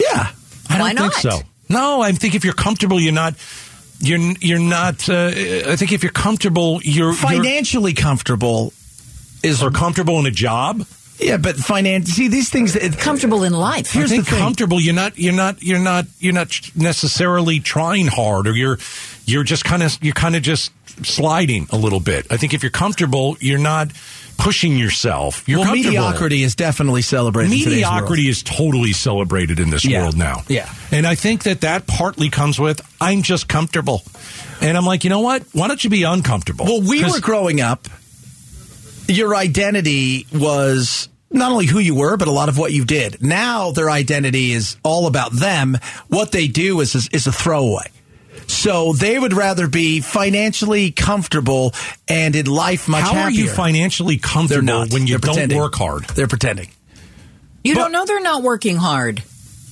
Yeah, 0.00 0.28
I 0.68 0.78
don't 0.78 0.80
Why 0.80 0.94
think 0.94 1.14
so. 1.14 1.40
No, 1.68 2.02
I 2.02 2.12
think 2.12 2.34
if 2.34 2.44
you're 2.44 2.54
comfortable, 2.54 3.00
you're 3.00 3.12
not. 3.12 3.34
You're 4.00 4.18
you're 4.40 4.58
not. 4.58 5.08
Uh, 5.08 5.28
I 5.68 5.76
think 5.76 5.92
if 5.92 6.02
you're 6.02 6.12
comfortable, 6.12 6.80
you're 6.82 7.06
you're, 7.08 7.14
financially 7.14 7.92
comfortable 7.94 8.72
is 9.42 9.62
or 9.62 9.70
comfortable 9.70 10.18
in 10.20 10.26
a 10.26 10.30
job. 10.30 10.84
Yeah, 11.18 11.36
but 11.36 11.56
finance. 11.56 12.10
See 12.10 12.28
these 12.28 12.48
things. 12.50 12.74
It, 12.76 12.98
Comfortable 12.98 13.44
in 13.44 13.52
life. 13.52 13.90
Here's 13.92 14.10
I 14.12 14.16
the 14.16 14.22
think 14.22 14.28
thing. 14.28 14.38
comfortable. 14.38 14.80
You're 14.80 14.94
not. 14.94 15.18
You're 15.18 15.32
not. 15.32 15.62
You're 15.62 15.78
not. 15.78 16.06
You're 16.18 16.32
not 16.32 16.58
necessarily 16.74 17.60
trying 17.60 18.06
hard, 18.08 18.46
or 18.46 18.52
you're. 18.54 18.78
You're 19.24 19.44
just 19.44 19.64
kind 19.64 19.82
of. 19.82 19.96
You're 20.02 20.14
kind 20.14 20.36
of 20.36 20.42
just 20.42 20.72
sliding 21.06 21.66
a 21.70 21.76
little 21.76 22.00
bit. 22.00 22.26
I 22.30 22.36
think 22.36 22.54
if 22.54 22.62
you're 22.62 22.70
comfortable, 22.70 23.36
you're 23.40 23.58
not 23.58 23.88
pushing 24.38 24.76
yourself. 24.76 25.48
You're 25.48 25.60
well, 25.60 25.68
comfortable. 25.68 25.92
mediocrity 25.92 26.42
is 26.42 26.54
definitely 26.56 27.02
celebrated. 27.02 27.52
in 27.52 27.58
world. 27.58 27.68
Mediocrity 27.70 28.28
is 28.28 28.42
totally 28.42 28.92
celebrated 28.92 29.60
in 29.60 29.70
this 29.70 29.84
Yeah. 29.84 30.02
world 30.02 30.16
now. 30.16 30.42
Yeah. 30.48 30.68
And 30.90 31.06
I 31.06 31.14
think 31.14 31.44
that 31.44 31.60
that 31.60 31.86
partly 31.86 32.28
comes 32.28 32.58
with 32.58 32.80
I'm 33.00 33.22
just 33.22 33.48
comfortable. 33.48 34.02
And 34.60 34.76
I'm 34.76 34.84
like, 34.84 35.04
you 35.04 35.10
know 35.10 35.20
what? 35.20 35.44
Why 35.52 35.68
don't 35.68 35.82
you 35.82 35.90
be 35.90 36.02
uncomfortable? 36.02 36.64
Well, 36.64 36.82
we 36.82 37.04
were 37.04 37.20
growing 37.20 37.60
up. 37.60 37.88
Your 39.08 39.34
identity 39.36 40.26
was 40.32 41.08
not 41.30 41.50
only 41.52 41.66
who 41.66 41.78
you 41.78 41.94
were, 41.94 42.16
but 42.16 42.28
a 42.28 42.32
lot 42.32 42.48
of 42.48 42.58
what 42.58 42.72
you 42.72 42.84
did. 42.84 43.22
Now 43.22 43.70
their 43.72 43.90
identity 43.90 44.52
is 44.52 44.76
all 44.82 45.06
about 45.06 45.32
them. 45.32 45.78
What 46.08 46.32
they 46.32 46.46
do 46.48 46.80
is 46.80 46.94
is, 46.94 47.08
is 47.12 47.26
a 47.26 47.32
throwaway. 47.32 47.90
So 48.46 48.92
they 48.92 49.18
would 49.18 49.32
rather 49.32 49.66
be 49.66 50.00
financially 50.00 50.90
comfortable 50.90 51.72
and 52.08 52.34
in 52.36 52.46
life 52.46 52.88
much 52.88 53.02
How 53.02 53.14
happier. 53.14 53.24
are 53.26 53.30
you 53.30 53.48
financially 53.48 54.18
comfortable 54.18 54.64
not. 54.64 54.92
when 54.92 55.06
you 55.06 55.14
They're 55.14 55.18
don't 55.18 55.34
pretending. 55.34 55.58
work 55.58 55.74
hard? 55.74 56.04
They're 56.04 56.26
pretending. 56.28 56.68
You 57.64 57.74
But- 57.74 57.80
don't 57.82 57.92
know 57.92 58.04
they're 58.04 58.20
not 58.20 58.42
working 58.42 58.76
hard. 58.76 59.22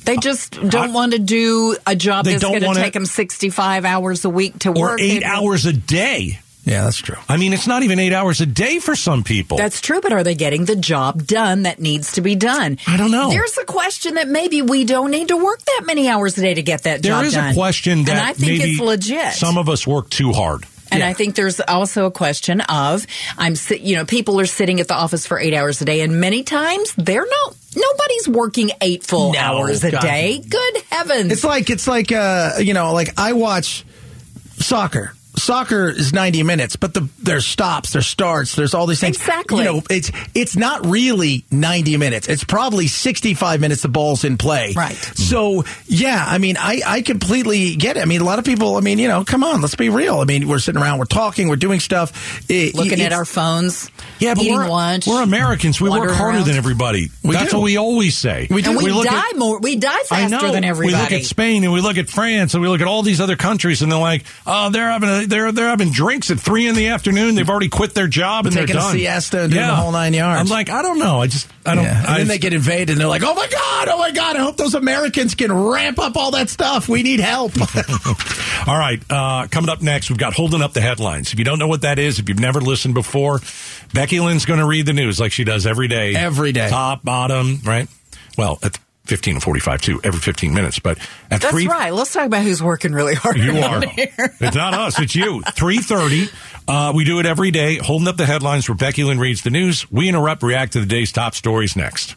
They 0.04 0.16
uh, 0.16 0.20
just 0.20 0.52
don't 0.52 0.74
I- 0.90 0.92
want 0.92 1.12
to 1.12 1.18
do 1.18 1.76
a 1.86 1.94
job 1.94 2.24
They 2.24 2.32
that's 2.32 2.42
going 2.44 2.60
to 2.62 2.74
take 2.74 2.94
them 2.94 3.04
65 3.06 3.84
hours 3.84 4.24
a 4.24 4.30
week 4.30 4.58
to 4.60 4.70
Or 4.70 4.74
work. 4.80 5.00
eight 5.00 5.18
They- 5.20 5.24
hours 5.24 5.66
a 5.66 5.72
day. 5.74 6.40
Yeah, 6.64 6.84
that's 6.84 6.98
true. 6.98 7.16
I 7.28 7.36
mean, 7.38 7.52
it's 7.52 7.66
not 7.66 7.82
even 7.82 7.98
eight 7.98 8.12
hours 8.12 8.40
a 8.40 8.46
day 8.46 8.78
for 8.80 8.94
some 8.94 9.24
people. 9.24 9.56
That's 9.56 9.80
true, 9.80 10.00
but 10.00 10.12
are 10.12 10.22
they 10.22 10.34
getting 10.34 10.66
the 10.66 10.76
job 10.76 11.26
done 11.26 11.62
that 11.62 11.80
needs 11.80 12.12
to 12.12 12.20
be 12.20 12.34
done? 12.36 12.78
I 12.86 12.96
don't 12.98 13.10
know. 13.10 13.30
There's 13.30 13.56
a 13.58 13.64
question 13.64 14.14
that 14.14 14.28
maybe 14.28 14.60
we 14.62 14.84
don't 14.84 15.10
need 15.10 15.28
to 15.28 15.36
work 15.36 15.62
that 15.62 15.82
many 15.86 16.08
hours 16.08 16.36
a 16.38 16.42
day 16.42 16.54
to 16.54 16.62
get 16.62 16.82
that 16.82 17.02
there 17.02 17.12
job 17.12 17.24
is 17.24 17.32
done. 17.34 17.50
a 17.52 17.54
question 17.54 18.04
that 18.04 18.10
and 18.12 18.20
I 18.20 18.32
think 18.34 18.58
maybe 18.58 18.70
it's 18.72 18.80
legit. 18.80 19.32
some 19.32 19.56
of 19.58 19.68
us 19.68 19.86
work 19.86 20.10
too 20.10 20.32
hard. 20.32 20.64
And 20.92 21.00
Yeah. 21.00 21.08
I 21.08 21.12
think 21.14 21.34
there's 21.36 21.60
also 21.60 22.06
a 22.06 22.10
question 22.10 22.60
of 22.62 23.06
I'm, 23.38 23.54
si- 23.56 23.78
you 23.78 23.96
know, 23.96 24.04
people 24.04 24.38
are 24.40 24.46
sitting 24.46 24.80
at 24.80 24.88
the 24.88 24.94
office 24.94 25.24
for 25.26 25.38
eight 25.38 25.54
hours 25.54 25.80
a 25.80 25.84
day, 25.84 26.00
and 26.02 26.20
many 26.20 26.42
times 26.42 26.92
they're 26.98 27.26
not. 27.26 27.56
Nobody's 27.76 28.28
working 28.28 28.70
eight 28.80 29.04
full 29.04 29.32
No, 29.32 29.38
hours 29.38 29.82
a 29.84 29.92
God. 29.92 30.02
day. 30.02 30.42
Good 30.46 30.76
heavens! 30.90 31.32
It's 31.32 31.44
like 31.44 31.70
it's 31.70 31.86
like 31.86 32.10
uh 32.10 32.54
you 32.60 32.74
know 32.74 32.92
like 32.92 33.16
I 33.18 33.32
watch 33.34 33.84
soccer. 34.58 35.14
Soccer 35.36 35.88
is 35.88 36.12
90 36.12 36.42
minutes, 36.42 36.76
but 36.76 36.92
the 36.94 37.08
there's 37.18 37.46
stops, 37.46 37.92
there's 37.92 38.06
starts, 38.06 38.54
there's 38.56 38.74
all 38.74 38.86
these 38.86 39.00
things. 39.00 39.16
Exactly. 39.16 39.64
You 39.64 39.72
know, 39.72 39.82
it's 39.88 40.10
it's 40.34 40.56
not 40.56 40.86
really 40.86 41.44
90 41.50 41.96
minutes. 41.96 42.28
It's 42.28 42.44
probably 42.44 42.86
65 42.88 43.60
minutes 43.60 43.82
the 43.82 43.88
ball's 43.88 44.24
in 44.24 44.36
play. 44.38 44.74
Right. 44.76 44.94
So, 44.94 45.64
yeah, 45.86 46.24
I 46.26 46.38
mean, 46.38 46.56
I 46.58 46.82
I 46.86 47.02
completely 47.02 47.76
get 47.76 47.96
it. 47.96 48.00
I 48.00 48.04
mean, 48.06 48.20
a 48.20 48.24
lot 48.24 48.38
of 48.38 48.44
people, 48.44 48.76
I 48.76 48.80
mean, 48.80 48.98
you 48.98 49.08
know, 49.08 49.24
come 49.24 49.44
on, 49.44 49.60
let's 49.60 49.74
be 49.76 49.88
real. 49.88 50.18
I 50.20 50.24
mean, 50.24 50.48
we're 50.48 50.58
sitting 50.58 50.80
around, 50.80 50.98
we're 50.98 51.04
talking, 51.06 51.48
we're 51.48 51.56
doing 51.56 51.80
stuff. 51.80 52.48
It- 52.50 52.74
looking 52.74 53.00
at 53.00 53.12
our 53.12 53.24
phones. 53.24 53.90
Yeah, 54.18 54.34
but 54.34 54.42
eating 54.44 54.56
we're, 54.56 54.68
lunch. 54.68 55.06
we're 55.06 55.22
Americans. 55.22 55.80
We 55.80 55.88
work 55.90 56.10
harder 56.10 56.38
around. 56.38 56.46
than 56.48 56.56
everybody. 56.56 57.08
We 57.22 57.34
That's 57.34 57.50
do. 57.52 57.58
what 57.58 57.64
we 57.64 57.76
always 57.76 58.16
say. 58.16 58.46
We 58.50 58.62
do. 58.62 58.70
and 58.70 58.78
we, 58.78 58.90
look 58.92 59.06
die 59.06 59.18
at- 59.30 59.36
more. 59.38 59.58
We 59.58 59.76
die 59.76 59.88
I 59.90 60.02
faster 60.28 60.46
know. 60.46 60.52
than 60.52 60.64
everybody. 60.64 60.94
We 60.96 61.00
look 61.00 61.12
at 61.12 61.24
Spain 61.24 61.64
and 61.64 61.72
we 61.72 61.80
look 61.80 61.96
at 61.96 62.08
France 62.08 62.54
and 62.54 62.62
we 62.62 62.68
look 62.68 62.80
at 62.80 62.86
all 62.86 63.02
these 63.02 63.20
other 63.20 63.36
countries 63.36 63.82
and 63.82 63.90
they're 63.90 63.98
like, 63.98 64.24
oh, 64.46 64.70
they're 64.70 64.90
having 64.90 65.08
a, 65.08 65.19
they're 65.26 65.52
they're 65.52 65.68
having 65.68 65.90
drinks 65.92 66.30
at 66.30 66.38
three 66.40 66.66
in 66.66 66.74
the 66.74 66.88
afternoon. 66.88 67.34
They've 67.34 67.48
already 67.48 67.68
quit 67.68 67.94
their 67.94 68.06
job 68.08 68.46
and 68.46 68.54
Taking 68.54 68.74
they're 68.74 68.82
done. 68.82 68.92
siesta 68.94 69.42
and 69.42 69.52
doing 69.52 69.66
the 69.66 69.74
whole 69.74 69.92
nine 69.92 70.14
yards. 70.14 70.40
I'm 70.40 70.48
like, 70.54 70.70
I 70.70 70.82
don't 70.82 70.98
know. 70.98 71.20
I 71.22 71.26
just 71.26 71.48
I 71.66 71.74
don't. 71.74 71.84
Yeah. 71.84 71.98
And 71.98 72.06
I, 72.08 72.18
then 72.18 72.28
they 72.28 72.38
get 72.38 72.52
invaded 72.52 72.90
and 72.90 73.00
they're 73.00 73.08
like, 73.08 73.22
oh 73.24 73.34
my 73.34 73.46
God, 73.48 73.88
oh 73.88 73.98
my 73.98 74.10
God, 74.10 74.36
I 74.36 74.40
hope 74.40 74.56
those 74.56 74.74
Americans 74.74 75.34
can 75.34 75.52
ramp 75.52 75.98
up 75.98 76.16
all 76.16 76.30
that 76.32 76.48
stuff. 76.50 76.88
We 76.88 77.02
need 77.02 77.20
help. 77.20 77.52
All 78.66 78.76
right, 78.78 79.02
uh, 79.08 79.46
coming 79.50 79.70
up 79.70 79.80
next, 79.80 80.10
we've 80.10 80.18
got 80.18 80.34
holding 80.34 80.60
up 80.60 80.74
the 80.74 80.80
headlines. 80.82 81.32
If 81.32 81.38
you 81.38 81.44
don't 81.44 81.58
know 81.58 81.68
what 81.68 81.80
that 81.82 81.98
is, 81.98 82.18
if 82.18 82.28
you've 82.28 82.38
never 82.38 82.60
listened 82.60 82.92
before, 82.94 83.40
Becky 83.94 84.20
Lynn's 84.20 84.44
going 84.44 84.60
to 84.60 84.66
read 84.66 84.84
the 84.86 84.92
news 84.92 85.18
like 85.18 85.32
she 85.32 85.44
does 85.44 85.66
every 85.66 85.88
day, 85.88 86.14
Every 86.14 86.52
day. 86.52 86.68
top, 86.68 87.02
bottom, 87.02 87.60
right? 87.64 87.88
Well, 88.36 88.58
at 88.62 88.78
fifteen 89.10 89.34
and 89.34 89.42
forty-five 89.42 89.82
too, 89.82 90.00
every 90.02 90.20
fifteen 90.20 90.54
minutes. 90.54 90.78
But 90.78 90.98
at 91.30 91.42
That's 91.42 91.50
three, 91.50 91.66
right. 91.66 91.92
Let's 91.92 92.12
talk 92.12 92.26
about 92.26 92.42
who's 92.42 92.62
working 92.62 92.92
really 92.92 93.14
hard. 93.14 93.36
You 93.36 93.58
are. 93.58 93.80
here. 93.86 94.08
It's 94.40 94.56
not 94.56 94.72
us. 94.72 94.98
It's 94.98 95.14
you. 95.14 95.42
Three 95.42 95.78
thirty. 95.78 96.28
Uh, 96.66 96.92
we 96.94 97.04
do 97.04 97.18
it 97.18 97.26
every 97.26 97.50
day, 97.50 97.76
holding 97.76 98.06
up 98.08 98.16
the 98.16 98.26
headlines 98.26 98.68
where 98.68 98.76
Becky 98.76 99.02
Lynn 99.04 99.18
reads 99.18 99.42
the 99.42 99.50
news. 99.50 99.90
We 99.90 100.08
interrupt, 100.08 100.42
react 100.42 100.72
to 100.74 100.80
the 100.80 100.86
day's 100.86 101.10
top 101.12 101.34
stories 101.34 101.74
next. 101.76 102.14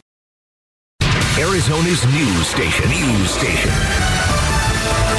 Arizona's 1.36 2.04
news 2.06 2.46
station. 2.46 2.88
News 2.88 3.30
station. 3.30 4.23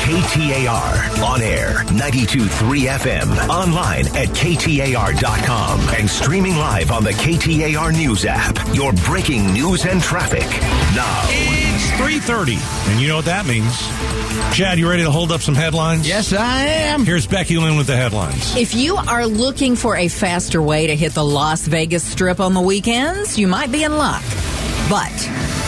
KTAR. 0.06 1.24
On 1.24 1.42
air. 1.42 1.84
92.3 1.86 2.48
FM. 2.90 3.50
Online 3.50 4.06
at 4.10 4.30
KTAR.com. 4.30 5.80
And 5.98 6.08
streaming 6.08 6.58
live 6.58 6.92
on 6.92 7.04
the 7.04 7.10
KTAR 7.10 7.92
News 7.92 8.24
app. 8.24 8.56
Your 8.76 8.94
breaking 8.94 9.52
news 9.52 9.84
and 9.86 10.00
traffic. 10.00 10.46
Now. 10.96 11.24
It's 11.28 11.92
three 11.98 12.20
thirty, 12.20 12.58
and 12.92 13.02
you 13.02 13.08
know 13.08 13.16
what 13.16 13.26
that 13.26 13.48
means. 13.48 13.76
Chad, 14.56 14.78
you 14.78 14.88
ready 14.88 15.04
to 15.04 15.12
hold 15.12 15.32
up 15.32 15.42
some 15.42 15.56
headlines? 15.56 16.08
yes, 16.08 16.32
I 16.34 16.62
am. 16.66 17.04
Here's 17.04 17.26
Becky 17.26 17.58
Lynn 17.58 17.76
with 17.76 17.88
the 17.88 17.96
headlines. 17.96 18.56
If 18.56 18.76
you 18.76 18.98
are 18.98 19.26
looking 19.26 19.76
for 19.76 19.98
a 19.98 20.08
faster 20.08 20.62
way 20.62 20.86
to 20.88 20.96
hit 20.96 21.14
the 21.14 21.26
Las 21.26 21.66
Vegas 21.66 22.04
Strip 22.04 22.40
on 22.40 22.54
the 22.54 22.62
weekends, 22.62 23.40
you 23.40 23.48
might 23.48 23.72
be 23.72 23.84
in 23.84 23.98
luck. 23.98 24.24
But 24.88 25.12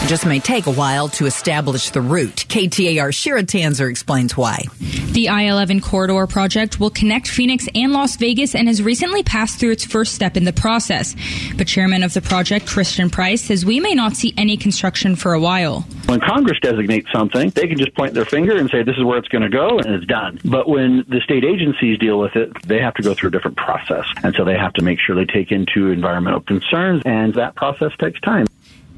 it 0.03 0.07
just 0.07 0.25
may 0.25 0.39
take 0.39 0.67
a 0.67 0.71
while 0.71 1.09
to 1.09 1.25
establish 1.25 1.89
the 1.89 2.01
route. 2.01 2.45
KTAR 2.47 3.13
Shira 3.13 3.43
Tanzer 3.43 3.89
explains 3.89 4.37
why. 4.37 4.63
The 5.11 5.29
I 5.29 5.43
11 5.43 5.81
corridor 5.81 6.27
project 6.27 6.79
will 6.79 6.91
connect 6.91 7.27
Phoenix 7.27 7.67
and 7.73 7.91
Las 7.91 8.15
Vegas 8.17 8.53
and 8.53 8.67
has 8.67 8.83
recently 8.83 9.23
passed 9.23 9.59
through 9.59 9.71
its 9.71 9.83
first 9.83 10.13
step 10.13 10.37
in 10.37 10.43
the 10.43 10.53
process. 10.53 11.15
But 11.57 11.67
chairman 11.67 12.03
of 12.03 12.13
the 12.13 12.21
project, 12.21 12.67
Christian 12.67 13.09
Price, 13.09 13.41
says 13.41 13.65
we 13.65 13.79
may 13.79 13.95
not 13.95 14.15
see 14.15 14.33
any 14.37 14.57
construction 14.57 15.15
for 15.15 15.33
a 15.33 15.39
while. 15.39 15.81
When 16.05 16.19
Congress 16.19 16.59
designates 16.61 17.11
something, 17.11 17.49
they 17.49 17.67
can 17.67 17.77
just 17.77 17.95
point 17.95 18.13
their 18.13 18.25
finger 18.25 18.55
and 18.55 18.69
say, 18.69 18.83
this 18.83 18.95
is 18.95 19.03
where 19.03 19.17
it's 19.17 19.27
going 19.27 19.41
to 19.41 19.49
go, 19.49 19.79
and 19.79 19.95
it's 19.95 20.05
done. 20.05 20.39
But 20.45 20.69
when 20.69 21.03
the 21.09 21.19
state 21.21 21.43
agencies 21.43 21.97
deal 21.97 22.19
with 22.19 22.35
it, 22.35 22.53
they 22.63 22.79
have 22.79 22.93
to 22.93 23.01
go 23.01 23.13
through 23.13 23.29
a 23.29 23.31
different 23.31 23.57
process. 23.57 24.05
And 24.23 24.35
so 24.35 24.45
they 24.45 24.55
have 24.55 24.73
to 24.73 24.83
make 24.83 24.99
sure 24.99 25.15
they 25.15 25.25
take 25.25 25.51
into 25.51 25.91
environmental 25.91 26.41
concerns, 26.41 27.01
and 27.05 27.33
that 27.33 27.55
process 27.55 27.91
takes 27.99 28.21
time. 28.21 28.45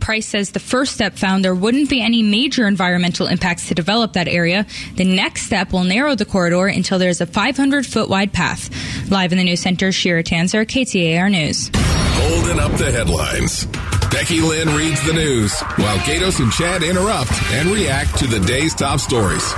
Price 0.09 0.25
says 0.25 0.49
the 0.49 0.59
first 0.59 0.95
step 0.95 1.13
found 1.19 1.45
there 1.45 1.53
wouldn't 1.53 1.87
be 1.87 2.01
any 2.01 2.23
major 2.23 2.67
environmental 2.67 3.27
impacts 3.27 3.67
to 3.67 3.75
develop 3.75 4.13
that 4.13 4.27
area. 4.27 4.65
The 4.95 5.03
next 5.03 5.43
step 5.43 5.71
will 5.71 5.83
narrow 5.83 6.15
the 6.15 6.25
corridor 6.25 6.65
until 6.65 6.97
there's 6.97 7.21
a 7.21 7.27
500 7.27 7.85
foot 7.85 8.09
wide 8.09 8.33
path. 8.33 8.71
Live 9.11 9.33
in 9.33 9.37
the 9.37 9.43
news 9.43 9.59
center, 9.59 9.91
Shira 9.91 10.23
Tanzer, 10.23 10.65
KTAR 10.65 11.29
News. 11.29 11.69
Holding 11.75 12.59
up 12.59 12.71
the 12.79 12.91
headlines. 12.91 13.67
Becky 14.09 14.41
Lynn 14.41 14.75
reads 14.75 15.05
the 15.05 15.13
news 15.13 15.53
while 15.75 15.99
Gaydos 15.99 16.39
and 16.39 16.51
Chad 16.51 16.81
interrupt 16.81 17.31
and 17.51 17.69
react 17.69 18.17
to 18.17 18.25
the 18.25 18.39
day's 18.39 18.73
top 18.73 18.99
stories. 18.99 19.53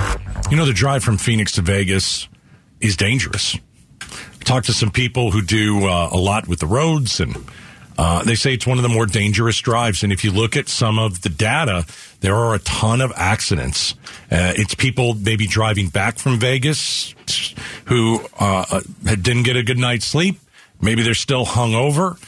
You 0.50 0.58
know, 0.58 0.66
the 0.66 0.74
drive 0.74 1.02
from 1.02 1.16
Phoenix 1.16 1.52
to 1.52 1.62
Vegas 1.62 2.28
is 2.78 2.94
dangerous. 2.94 3.56
Talk 4.44 4.64
to 4.64 4.74
some 4.74 4.90
people 4.90 5.30
who 5.30 5.40
do 5.40 5.86
uh, 5.86 6.10
a 6.12 6.18
lot 6.18 6.46
with 6.46 6.58
the 6.58 6.66
roads, 6.66 7.20
and 7.20 7.38
uh, 8.02 8.24
they 8.24 8.34
say 8.34 8.54
it's 8.54 8.66
one 8.66 8.78
of 8.78 8.82
the 8.82 8.88
more 8.88 9.06
dangerous 9.06 9.60
drives. 9.60 10.02
And 10.02 10.12
if 10.12 10.24
you 10.24 10.32
look 10.32 10.56
at 10.56 10.68
some 10.68 10.98
of 10.98 11.22
the 11.22 11.28
data, 11.28 11.86
there 12.18 12.34
are 12.34 12.52
a 12.52 12.58
ton 12.58 13.00
of 13.00 13.12
accidents. 13.14 13.94
Uh, 14.28 14.54
it's 14.56 14.74
people 14.74 15.14
maybe 15.14 15.46
driving 15.46 15.86
back 15.86 16.18
from 16.18 16.40
Vegas 16.40 17.14
who 17.84 18.20
uh, 18.40 18.64
uh, 18.72 18.80
didn't 19.04 19.44
get 19.44 19.54
a 19.54 19.62
good 19.62 19.78
night's 19.78 20.04
sleep. 20.04 20.40
Maybe 20.80 21.04
they're 21.04 21.14
still 21.14 21.46
hungover. 21.46 22.18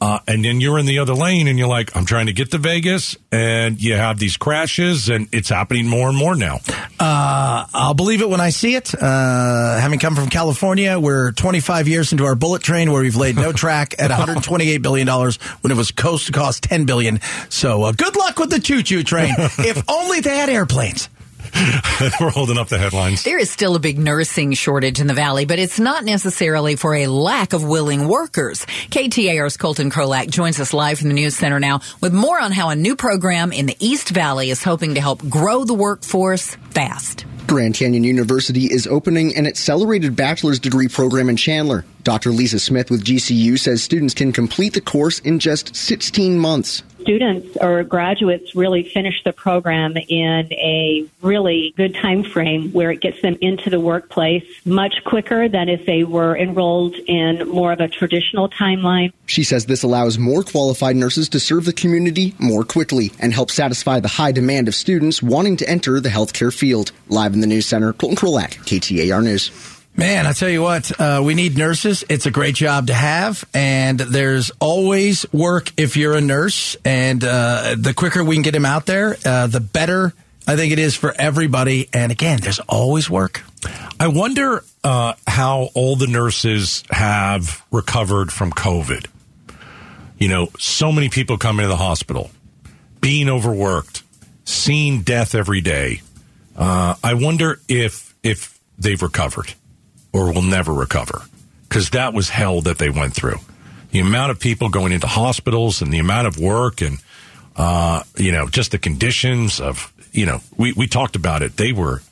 Uh, 0.00 0.18
and 0.26 0.44
then 0.44 0.60
you're 0.60 0.78
in 0.78 0.86
the 0.86 0.98
other 0.98 1.14
lane 1.14 1.46
and 1.46 1.58
you're 1.58 1.68
like, 1.68 1.94
I'm 1.94 2.06
trying 2.06 2.26
to 2.26 2.32
get 2.32 2.50
to 2.52 2.58
Vegas. 2.58 3.16
And 3.30 3.80
you 3.80 3.94
have 3.94 4.18
these 4.18 4.36
crashes, 4.36 5.08
and 5.08 5.28
it's 5.32 5.48
happening 5.50 5.86
more 5.86 6.08
and 6.08 6.16
more 6.16 6.34
now. 6.34 6.60
Uh, 6.98 7.66
I'll 7.72 7.94
believe 7.94 8.22
it 8.22 8.28
when 8.28 8.40
I 8.40 8.50
see 8.50 8.74
it. 8.74 8.94
Uh, 8.94 9.78
having 9.78 9.98
come 9.98 10.16
from 10.16 10.28
California, 10.28 10.98
we're 10.98 11.32
25 11.32 11.86
years 11.86 12.12
into 12.12 12.24
our 12.24 12.34
bullet 12.34 12.62
train 12.62 12.92
where 12.92 13.02
we've 13.02 13.16
laid 13.16 13.36
no 13.36 13.52
track 13.60 13.94
at 13.98 14.10
128 14.10 14.78
billion 14.78 15.06
dollars 15.06 15.36
when 15.60 15.70
it 15.70 15.76
was 15.76 15.90
coast 15.90 16.26
to 16.26 16.32
cost 16.32 16.62
10 16.64 16.86
billion. 16.86 17.20
So 17.50 17.82
uh, 17.84 17.92
good 17.92 18.16
luck 18.16 18.38
with 18.38 18.50
the 18.50 18.58
choo 18.60 18.82
choo 18.82 19.02
train. 19.02 19.34
if 19.38 19.82
only 19.88 20.20
they 20.20 20.36
had 20.36 20.48
airplanes. 20.48 21.08
We're 22.20 22.30
holding 22.30 22.58
up 22.58 22.68
the 22.68 22.78
headlines. 22.78 23.22
There 23.24 23.38
is 23.38 23.50
still 23.50 23.76
a 23.76 23.80
big 23.80 23.98
nursing 23.98 24.52
shortage 24.52 25.00
in 25.00 25.06
the 25.06 25.14
valley, 25.14 25.44
but 25.44 25.58
it's 25.58 25.80
not 25.80 26.04
necessarily 26.04 26.76
for 26.76 26.94
a 26.94 27.06
lack 27.06 27.52
of 27.52 27.64
willing 27.64 28.08
workers. 28.08 28.64
KTAR's 28.90 29.56
Colton 29.56 29.90
Krolak 29.90 30.30
joins 30.30 30.60
us 30.60 30.72
live 30.72 30.98
from 30.98 31.08
the 31.08 31.14
News 31.14 31.36
Center 31.36 31.60
now 31.60 31.80
with 32.00 32.12
more 32.12 32.40
on 32.40 32.52
how 32.52 32.70
a 32.70 32.76
new 32.76 32.96
program 32.96 33.52
in 33.52 33.66
the 33.66 33.76
East 33.80 34.10
Valley 34.10 34.50
is 34.50 34.62
hoping 34.62 34.94
to 34.94 35.00
help 35.00 35.26
grow 35.28 35.64
the 35.64 35.74
workforce 35.74 36.56
fast. 36.72 37.24
Grand 37.46 37.74
Canyon 37.74 38.04
University 38.04 38.66
is 38.66 38.86
opening 38.86 39.34
an 39.36 39.46
accelerated 39.46 40.14
bachelor's 40.14 40.60
degree 40.60 40.88
program 40.88 41.28
in 41.28 41.36
Chandler. 41.36 41.84
Dr. 42.02 42.30
Lisa 42.30 42.58
Smith 42.58 42.90
with 42.90 43.04
GCU 43.04 43.58
says 43.58 43.82
students 43.82 44.14
can 44.14 44.32
complete 44.32 44.74
the 44.74 44.80
course 44.80 45.18
in 45.18 45.38
just 45.38 45.74
16 45.76 46.38
months. 46.38 46.82
students 47.00 47.56
or 47.60 47.82
graduates 47.82 48.54
really 48.54 48.82
finish 48.82 49.22
the 49.24 49.32
program 49.32 49.96
in 49.96 50.48
a 50.52 51.06
really 51.22 51.74
good 51.76 51.94
time 51.94 52.22
frame 52.22 52.70
where 52.72 52.90
it 52.90 53.00
gets 53.00 53.20
them 53.22 53.36
into 53.40 53.70
the 53.70 53.80
workplace 53.80 54.44
much 54.64 55.02
quicker 55.04 55.48
than 55.48 55.68
if 55.68 55.86
they 55.86 56.04
were 56.04 56.36
enrolled 56.36 56.94
in 57.06 57.48
more 57.48 57.72
of 57.72 57.80
a 57.80 57.88
traditional 57.88 58.48
timeline. 58.48 59.12
She 59.26 59.44
says 59.44 59.66
this 59.66 59.82
allows 59.82 60.18
more 60.18 60.42
qualified 60.42 60.96
nurses 60.96 61.28
to 61.30 61.40
serve 61.40 61.64
the 61.64 61.72
community 61.72 62.34
more 62.38 62.64
quickly 62.64 63.12
and 63.18 63.32
help 63.32 63.50
satisfy 63.50 64.00
the 64.00 64.08
high 64.08 64.32
demand 64.32 64.68
of 64.68 64.74
students 64.74 65.22
wanting 65.22 65.56
to 65.58 65.68
enter 65.68 66.00
the 66.00 66.08
healthcare 66.08 66.54
field. 66.54 66.59
Field, 66.60 66.92
live 67.08 67.34
in 67.34 67.40
the 67.40 67.46
news 67.46 67.66
center, 67.66 67.92
Colton 67.92 68.16
Krolak, 68.16 68.50
KTAR 68.64 69.24
News. 69.24 69.50
Man, 69.96 70.26
I 70.26 70.32
tell 70.32 70.48
you 70.48 70.62
what, 70.62 71.00
uh, 71.00 71.20
we 71.24 71.34
need 71.34 71.56
nurses. 71.56 72.04
It's 72.08 72.26
a 72.26 72.30
great 72.30 72.54
job 72.54 72.86
to 72.86 72.94
have, 72.94 73.44
and 73.52 73.98
there's 73.98 74.50
always 74.60 75.24
work 75.32 75.72
if 75.76 75.96
you're 75.96 76.14
a 76.14 76.20
nurse. 76.20 76.76
And 76.84 77.24
uh, 77.24 77.76
the 77.78 77.94
quicker 77.94 78.22
we 78.22 78.36
can 78.36 78.42
get 78.42 78.52
them 78.52 78.66
out 78.66 78.86
there, 78.86 79.16
uh, 79.24 79.46
the 79.46 79.60
better 79.60 80.12
I 80.46 80.56
think 80.56 80.72
it 80.72 80.78
is 80.80 80.96
for 80.96 81.14
everybody. 81.16 81.88
And 81.92 82.10
again, 82.10 82.40
there's 82.42 82.58
always 82.60 83.08
work. 83.08 83.42
I 84.00 84.08
wonder 84.08 84.64
uh, 84.82 85.14
how 85.26 85.68
all 85.74 85.94
the 85.94 86.08
nurses 86.08 86.82
have 86.90 87.64
recovered 87.70 88.32
from 88.32 88.50
COVID. 88.50 89.06
You 90.18 90.28
know, 90.28 90.48
so 90.58 90.90
many 90.92 91.08
people 91.08 91.38
come 91.38 91.60
into 91.60 91.68
the 91.68 91.76
hospital, 91.76 92.30
being 93.00 93.28
overworked, 93.28 94.02
seeing 94.44 95.02
death 95.02 95.34
every 95.34 95.60
day. 95.60 96.02
Uh, 96.56 96.94
I 97.02 97.14
wonder 97.14 97.60
if 97.68 98.14
if 98.22 98.58
they've 98.78 99.00
recovered 99.00 99.54
or 100.12 100.32
will 100.32 100.42
never 100.42 100.72
recover 100.72 101.22
because 101.68 101.90
that 101.90 102.12
was 102.12 102.28
hell 102.28 102.60
that 102.62 102.78
they 102.78 102.90
went 102.90 103.14
through. 103.14 103.36
The 103.92 104.00
amount 104.00 104.30
of 104.30 104.40
people 104.40 104.68
going 104.68 104.92
into 104.92 105.06
hospitals 105.06 105.82
and 105.82 105.92
the 105.92 105.98
amount 105.98 106.26
of 106.26 106.38
work 106.38 106.80
and 106.80 106.98
uh, 107.56 108.02
you 108.16 108.32
know 108.32 108.48
just 108.48 108.72
the 108.72 108.78
conditions 108.78 109.60
of 109.60 109.92
you 110.12 110.26
know 110.26 110.40
we 110.56 110.72
we 110.72 110.86
talked 110.86 111.16
about 111.16 111.42
it. 111.42 111.56
They 111.56 111.72
were 111.72 112.02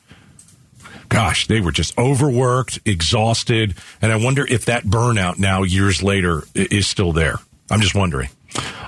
gosh, 1.09 1.47
they 1.47 1.59
were 1.59 1.71
just 1.71 1.97
overworked, 1.97 2.79
exhausted, 2.85 3.75
and 4.01 4.11
I 4.11 4.15
wonder 4.15 4.45
if 4.45 4.65
that 4.65 4.83
burnout 4.83 5.39
now, 5.39 5.63
years 5.63 6.01
later, 6.03 6.43
is 6.53 6.87
still 6.87 7.11
there. 7.13 7.35
I'm 7.69 7.81
just 7.81 7.95
wondering. 7.95 8.29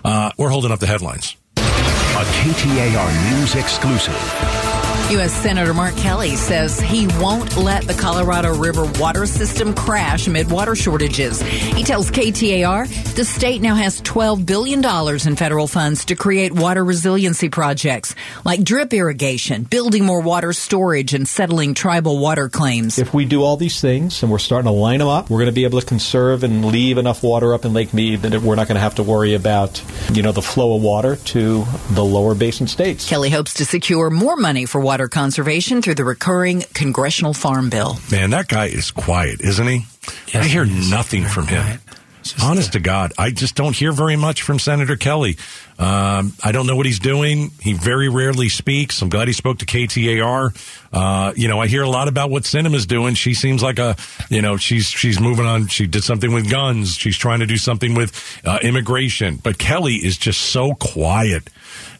Uh, 0.03 0.31
we're 0.37 0.49
holding 0.49 0.71
up 0.71 0.79
the 0.79 0.87
headlines. 0.87 1.35
A 1.57 2.23
KTAR 2.23 3.31
News 3.31 3.55
exclusive. 3.55 4.70
U.S. 5.11 5.33
Senator 5.33 5.73
Mark 5.73 5.93
Kelly 5.97 6.37
says 6.37 6.79
he 6.79 7.05
won't 7.19 7.57
let 7.57 7.83
the 7.83 7.93
Colorado 7.93 8.57
River 8.57 8.89
water 8.97 9.25
system 9.25 9.73
crash 9.73 10.25
amid 10.25 10.49
water 10.49 10.73
shortages. 10.73 11.41
He 11.41 11.83
tells 11.83 12.09
KTAR 12.09 12.87
the 13.15 13.25
state 13.25 13.61
now 13.61 13.75
has 13.75 14.01
$12 14.01 14.45
billion 14.45 14.79
in 15.27 15.35
federal 15.35 15.67
funds 15.67 16.05
to 16.05 16.15
create 16.15 16.53
water 16.53 16.85
resiliency 16.85 17.49
projects 17.49 18.15
like 18.45 18.63
drip 18.63 18.93
irrigation, 18.93 19.63
building 19.63 20.05
more 20.05 20.21
water 20.21 20.53
storage, 20.53 21.13
and 21.13 21.27
settling 21.27 21.73
tribal 21.73 22.17
water 22.17 22.47
claims. 22.47 22.97
If 22.97 23.13
we 23.13 23.25
do 23.25 23.43
all 23.43 23.57
these 23.57 23.81
things 23.81 24.23
and 24.23 24.31
we're 24.31 24.39
starting 24.39 24.67
to 24.67 24.71
line 24.71 24.99
them 24.99 25.09
up, 25.09 25.29
we're 25.29 25.39
going 25.39 25.47
to 25.47 25.51
be 25.51 25.65
able 25.65 25.81
to 25.81 25.85
conserve 25.85 26.45
and 26.45 26.63
leave 26.63 26.97
enough 26.97 27.21
water 27.21 27.53
up 27.53 27.65
in 27.65 27.73
Lake 27.73 27.93
Mead 27.93 28.21
that 28.21 28.41
we're 28.41 28.55
not 28.55 28.69
going 28.69 28.75
to 28.75 28.81
have 28.81 28.95
to 28.95 29.03
worry 29.03 29.33
about, 29.33 29.83
you 30.13 30.23
know, 30.23 30.31
the 30.31 30.41
flow 30.41 30.77
of 30.77 30.81
water 30.81 31.17
to 31.17 31.65
the 31.89 32.05
lower 32.05 32.33
basin 32.33 32.67
states. 32.67 33.09
Kelly 33.09 33.29
hopes 33.29 33.55
to 33.55 33.65
secure 33.65 34.09
more 34.09 34.37
money 34.37 34.65
for 34.65 34.79
water 34.79 35.00
conservation 35.07 35.81
through 35.81 35.95
the 35.95 36.03
recurring 36.03 36.63
congressional 36.73 37.33
farm 37.33 37.69
bill. 37.69 37.97
Man, 38.11 38.29
that 38.31 38.47
guy 38.47 38.65
is 38.67 38.91
quiet, 38.91 39.41
isn't 39.41 39.67
he? 39.67 39.85
Yes, 40.33 40.45
I 40.45 40.47
hear 40.47 40.65
he 40.65 40.77
is. 40.79 40.89
nothing 40.89 41.23
from 41.25 41.47
him. 41.47 41.63
Quiet. 41.63 41.79
Just, 41.87 42.00
Honest 42.43 42.73
to 42.73 42.79
God, 42.79 43.13
I 43.17 43.31
just 43.31 43.55
don't 43.55 43.75
hear 43.75 43.91
very 43.91 44.15
much 44.15 44.43
from 44.43 44.59
Senator 44.59 44.95
Kelly. 44.95 45.37
Um, 45.79 46.33
I 46.43 46.51
don't 46.51 46.67
know 46.67 46.75
what 46.75 46.85
he's 46.85 46.99
doing. 46.99 47.51
He 47.59 47.73
very 47.73 48.09
rarely 48.09 48.47
speaks. 48.47 49.01
I'm 49.01 49.09
glad 49.09 49.27
he 49.27 49.33
spoke 49.33 49.59
to 49.59 49.65
KTAR. 49.65 50.55
Uh, 50.93 51.33
you 51.35 51.47
know, 51.47 51.59
I 51.59 51.67
hear 51.67 51.81
a 51.81 51.89
lot 51.89 52.07
about 52.07 52.29
what 52.29 52.43
Sinema's 52.43 52.85
doing. 52.85 53.15
She 53.15 53.33
seems 53.33 53.63
like 53.63 53.79
a, 53.79 53.95
you 54.29 54.41
know, 54.41 54.57
she's 54.57 54.85
she's 54.85 55.19
moving 55.19 55.45
on. 55.45 55.67
She 55.67 55.87
did 55.87 56.03
something 56.03 56.31
with 56.31 56.49
guns. 56.49 56.95
She's 56.95 57.17
trying 57.17 57.39
to 57.39 57.47
do 57.47 57.57
something 57.57 57.95
with 57.95 58.41
uh, 58.45 58.59
immigration. 58.61 59.37
But 59.37 59.57
Kelly 59.57 59.95
is 59.95 60.17
just 60.17 60.41
so 60.41 60.75
quiet. 60.75 61.49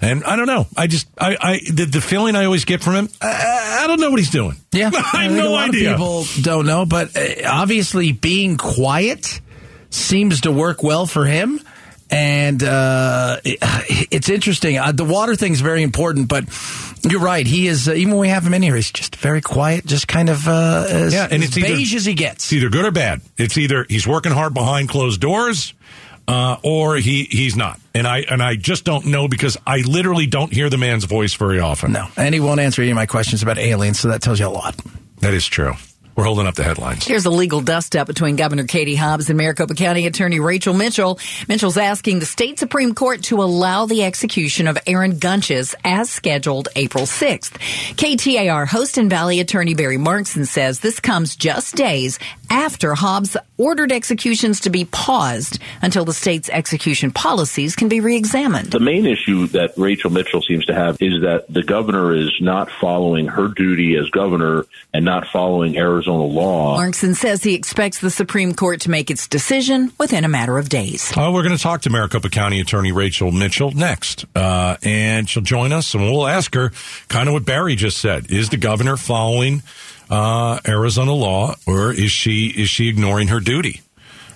And 0.02 0.24
I 0.24 0.36
don't 0.36 0.48
know. 0.48 0.68
I 0.76 0.88
just, 0.88 1.08
I, 1.18 1.38
I 1.40 1.60
the, 1.72 1.86
the 1.86 2.02
feeling 2.02 2.36
I 2.36 2.46
always 2.46 2.66
get 2.66 2.82
from 2.84 2.94
him, 2.96 3.10
I, 3.22 3.82
I 3.84 3.88
don't 3.88 4.00
know 4.00 4.10
what 4.10 4.20
he's 4.20 4.32
doing. 4.32 4.58
Yeah, 4.72 4.92
I 5.14 5.24
have 5.24 5.32
no 5.32 5.48
a 5.48 5.50
lot 5.50 5.70
idea. 5.70 5.94
Of 5.94 5.98
people 5.98 6.26
don't 6.42 6.66
know, 6.66 6.86
but 6.86 7.16
uh, 7.16 7.48
obviously 7.48 8.12
being 8.12 8.58
quiet 8.58 9.42
seems 9.92 10.42
to 10.42 10.52
work 10.52 10.82
well 10.82 11.06
for 11.06 11.26
him. 11.26 11.60
And 12.10 12.62
uh, 12.62 13.38
it- 13.46 13.60
it's 14.12 14.28
interesting. 14.30 14.78
Uh, 14.78 14.92
the 14.92 15.06
water 15.06 15.36
thing 15.38 15.54
is 15.54 15.62
very 15.62 15.82
important, 15.84 16.28
but 16.28 16.44
you're 17.10 17.22
right. 17.22 17.48
He 17.48 17.68
is 17.68 17.88
uh, 17.88 17.94
even 17.94 18.12
when 18.12 18.20
we 18.20 18.28
have 18.30 18.46
him 18.46 18.54
in 18.54 18.62
here, 18.62 18.76
he's 18.76 18.92
just 18.92 19.16
very 19.16 19.40
quiet, 19.40 19.86
just 19.86 20.10
kind 20.10 20.30
of 20.30 20.46
uh, 20.48 20.86
as, 20.90 21.14
Yeah, 21.14 21.28
and 21.32 21.42
as 21.42 21.50
it's 21.50 21.58
either- 21.58 21.68
beige 21.68 21.96
as 21.96 22.06
he 22.06 22.14
gets. 22.14 22.46
It's 22.46 22.54
either 22.54 22.70
good 22.70 22.84
or 22.84 22.92
bad. 22.92 23.22
It's 23.38 23.58
either 23.58 23.86
he's 23.88 24.06
working 24.06 24.34
hard 24.34 24.54
behind 24.54 24.90
closed 24.90 25.22
doors, 25.22 25.74
uh, 26.28 26.58
or 26.64 26.98
he 26.98 27.24
he's 27.24 27.56
not. 27.56 27.80
And 27.96 28.06
I 28.06 28.20
and 28.30 28.44
I 28.44 28.56
just 28.58 28.84
don't 28.84 29.06
know 29.06 29.30
because 29.30 29.56
I 29.66 29.78
literally 29.78 30.26
don't 30.28 30.52
hear 30.52 30.70
the 30.70 30.78
man's 30.78 31.06
voice 31.06 31.34
very 31.36 31.62
often. 31.62 31.94
No, 31.94 32.08
and 32.18 32.34
he 32.34 32.42
won't 32.42 32.60
answer 32.60 32.82
any 32.82 32.92
of 32.92 32.96
my 32.96 33.06
questions 33.06 33.42
about 33.42 33.58
aliens, 33.58 34.00
so 34.02 34.10
that 34.10 34.22
tells 34.22 34.38
you 34.40 34.48
a 34.48 34.50
lot. 34.50 34.76
That 35.22 35.34
is 35.34 35.48
true. 35.48 35.76
We're 36.16 36.26
holding 36.26 36.46
up 36.46 36.56
the 36.56 36.64
headlines. 36.64 37.06
Here's 37.06 37.26
a 37.26 37.30
legal 37.30 37.62
dust 37.62 37.96
up 37.96 38.08
between 38.08 38.36
Governor 38.36 38.66
Katie 38.66 38.96
Hobbs 38.96 39.30
and 39.30 39.38
Maricopa 39.38 39.76
County 39.76 40.06
Attorney 40.06 40.40
Rachel 40.40 40.74
Mitchell. 40.74 41.20
Mitchell's 41.48 41.78
asking 41.78 42.20
the 42.20 42.26
state 42.26 42.60
Supreme 42.60 42.94
Court 42.94 43.24
to 43.24 43.42
allow 43.42 43.86
the 43.86 44.04
execution 44.04 44.68
of 44.68 44.78
Aaron 44.86 45.20
Gunches 45.20 45.74
as 45.84 46.10
scheduled 46.10 46.68
April 46.76 47.06
6th. 47.06 47.52
KTAR 47.96 48.68
host 48.68 48.98
and 48.98 49.10
Valley 49.10 49.40
Attorney 49.40 49.74
Barry 49.74 49.98
Markson 49.98 50.46
says 50.46 50.80
this 50.80 51.00
comes 51.00 51.36
just 51.36 51.76
days 51.76 52.20
after 52.50 52.94
Hobbs 52.94 53.38
ordered 53.58 53.92
executions 53.92 54.62
to 54.62 54.70
be 54.70 54.84
paused 54.86 55.60
until 55.82 56.04
the 56.04 56.14
state's 56.14 56.50
execution 56.50 57.12
policies 57.12 57.76
can 57.76 57.88
be 57.88 58.02
reexamined. 58.02 58.72
The 58.72 58.80
main 58.80 59.06
issue 59.06 59.48
that 59.48 59.74
Rachel 59.78 60.10
Mitchell 60.10 60.42
seems 60.42 60.66
to 60.66 60.74
have 60.74 60.98
is 61.00 61.22
that 61.22 61.46
the 61.48 61.64
governor 61.64 62.14
is 62.14 62.32
not 62.42 62.70
following 62.70 63.28
her 63.28 63.48
duty 63.48 63.96
as 63.96 64.10
governor 64.10 64.66
and 64.94 65.06
not 65.06 65.28
following 65.28 65.78
Arizona 66.02 66.24
law. 66.24 66.80
Markson 66.80 67.16
says 67.16 67.44
he 67.44 67.54
expects 67.54 68.00
the 68.00 68.10
Supreme 68.10 68.56
Court 68.56 68.82
to 68.82 68.90
make 68.90 69.12
its 69.12 69.28
decision 69.28 69.92
within 70.00 70.26
a 70.26 70.28
matter 70.28 70.58
of 70.58 70.68
days. 70.68 71.14
Oh, 71.16 71.32
we're 71.32 71.44
going 71.44 71.56
to 71.56 71.62
talk 71.62 71.82
to 71.82 71.92
Maricopa 71.92 72.30
County 72.30 72.60
Attorney 72.60 72.92
Rachel 72.92 73.32
Mitchell 73.32 73.72
next, 73.72 74.26
uh, 74.36 74.78
and 74.82 75.30
she'll 75.30 75.44
join 75.44 75.72
us, 75.72 75.94
and 75.94 76.04
we'll 76.04 76.28
ask 76.28 76.56
her 76.56 76.72
kind 77.08 77.28
of 77.30 77.34
what 77.34 77.46
Barry 77.46 77.76
just 77.76 78.00
said: 78.00 78.32
Is 78.32 78.50
the 78.50 78.58
governor 78.58 78.98
following 78.98 79.62
uh, 80.10 80.60
Arizona 80.68 81.14
law, 81.14 81.54
or 81.68 81.94
is 81.94 82.12
she 82.12 82.48
is 82.48 82.68
she 82.68 82.88
ignoring 82.90 83.28
her 83.28 83.40
duty 83.40 83.82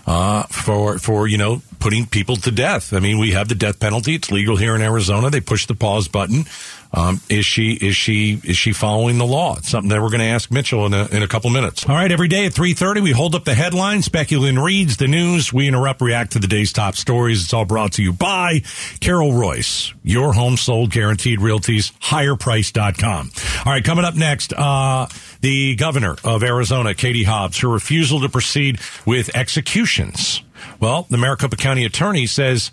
uh, 0.06 0.44
for 0.44 1.00
for 1.00 1.28
you 1.28 1.40
know 1.40 1.64
putting 1.80 2.06
people 2.06 2.36
to 2.36 2.52
death? 2.52 2.94
I 2.94 3.00
mean, 3.00 3.18
we 3.18 3.32
have 3.32 3.50
the 3.50 3.56
death 3.56 3.80
penalty; 3.80 4.14
it's 4.14 4.32
legal 4.32 4.56
here 4.56 4.76
in 4.76 4.84
Arizona. 4.84 5.32
They 5.32 5.42
push 5.42 5.66
the 5.66 5.76
pause 5.76 6.08
button. 6.08 6.46
Um, 6.94 7.20
is 7.30 7.46
she 7.46 7.74
is 7.74 7.96
she 7.96 8.40
is 8.44 8.58
she 8.58 8.72
following 8.72 9.18
the 9.18 9.26
law? 9.26 9.58
It's 9.58 9.70
something 9.70 9.90
that 9.90 10.02
we're 10.02 10.10
going 10.10 10.22
to 10.22 10.28
ask 10.28 10.52
Mitchell 10.52 10.86
in 10.86 10.94
a, 10.94 11.06
in 11.08 11.24
a 11.24 11.28
couple 11.28 11.50
minutes. 11.50 11.88
All 11.88 11.96
right, 11.96 12.12
every 12.12 12.28
day 12.28 12.46
at 12.46 12.54
three 12.54 12.74
thirty, 12.74 13.02
we 13.02 13.12
hold 13.12 13.36
up 13.36 13.44
the 13.44 13.54
headlines. 13.54 14.08
Becky 14.08 14.38
Lynn 14.38 14.60
reads 14.60 14.98
the 14.98 15.08
news. 15.08 15.52
We 15.52 15.68
interrupt, 15.68 16.02
react 16.02 16.34
to 16.34 16.40
the 16.40 16.48
day's 16.48 16.72
top 16.72 16.96
stories. 16.96 17.44
It's 17.44 17.54
all 17.54 17.66
brought 17.66 17.94
to 17.94 18.04
you 18.04 18.14
by 18.14 18.62
Carol 19.02 19.32
Royse, 19.32 19.94
your 20.04 20.34
home 20.34 20.58
sold 20.58 20.92
guaranteed 20.92 21.40
realties, 21.40 21.92
higherprice.com. 22.00 23.32
All 23.66 23.74
right, 23.74 23.84
coming 23.84 24.06
up 24.06 24.16
next, 24.16 24.54
uh, 24.54 25.08
the 25.42 25.76
governor 25.76 26.16
of 26.24 26.44
Arizona, 26.44 26.94
Katie 26.94 27.24
Hobbs, 27.24 27.60
her 27.60 27.68
refusal 27.68 28.22
to 28.22 28.30
proceed 28.30 28.80
with 29.06 29.36
executions. 29.36 30.42
Well, 30.80 31.08
the 31.10 31.18
Maricopa 31.18 31.56
County 31.56 31.86
attorney 31.86 32.26
says 32.26 32.72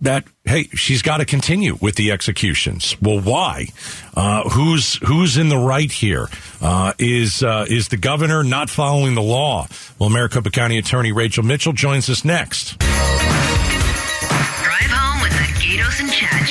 that 0.00 0.24
hey, 0.44 0.64
she's 0.74 1.02
got 1.02 1.18
to 1.18 1.24
continue 1.24 1.76
with 1.80 1.94
the 1.96 2.10
executions. 2.12 2.96
Well, 3.00 3.20
why? 3.20 3.68
Uh, 4.14 4.48
who's 4.50 4.96
who's 4.96 5.36
in 5.36 5.48
the 5.48 5.58
right 5.58 5.90
here? 5.90 6.28
Uh, 6.60 6.92
is 6.98 7.42
uh, 7.42 7.66
is 7.68 7.88
the 7.88 7.96
governor 7.96 8.44
not 8.44 8.70
following 8.70 9.14
the 9.14 9.22
law? 9.22 9.66
Well, 9.98 10.10
Maricopa 10.10 10.50
County 10.50 10.78
Attorney 10.78 11.12
Rachel 11.12 11.44
Mitchell 11.44 11.72
joins 11.72 12.08
us 12.10 12.24
next. 12.24 12.78
Drive 12.78 12.90
home 14.90 15.22
with 15.22 15.32
the 15.32 15.44
Gaydos 15.60 16.00
and 16.00 16.10
Chad. 16.12 16.43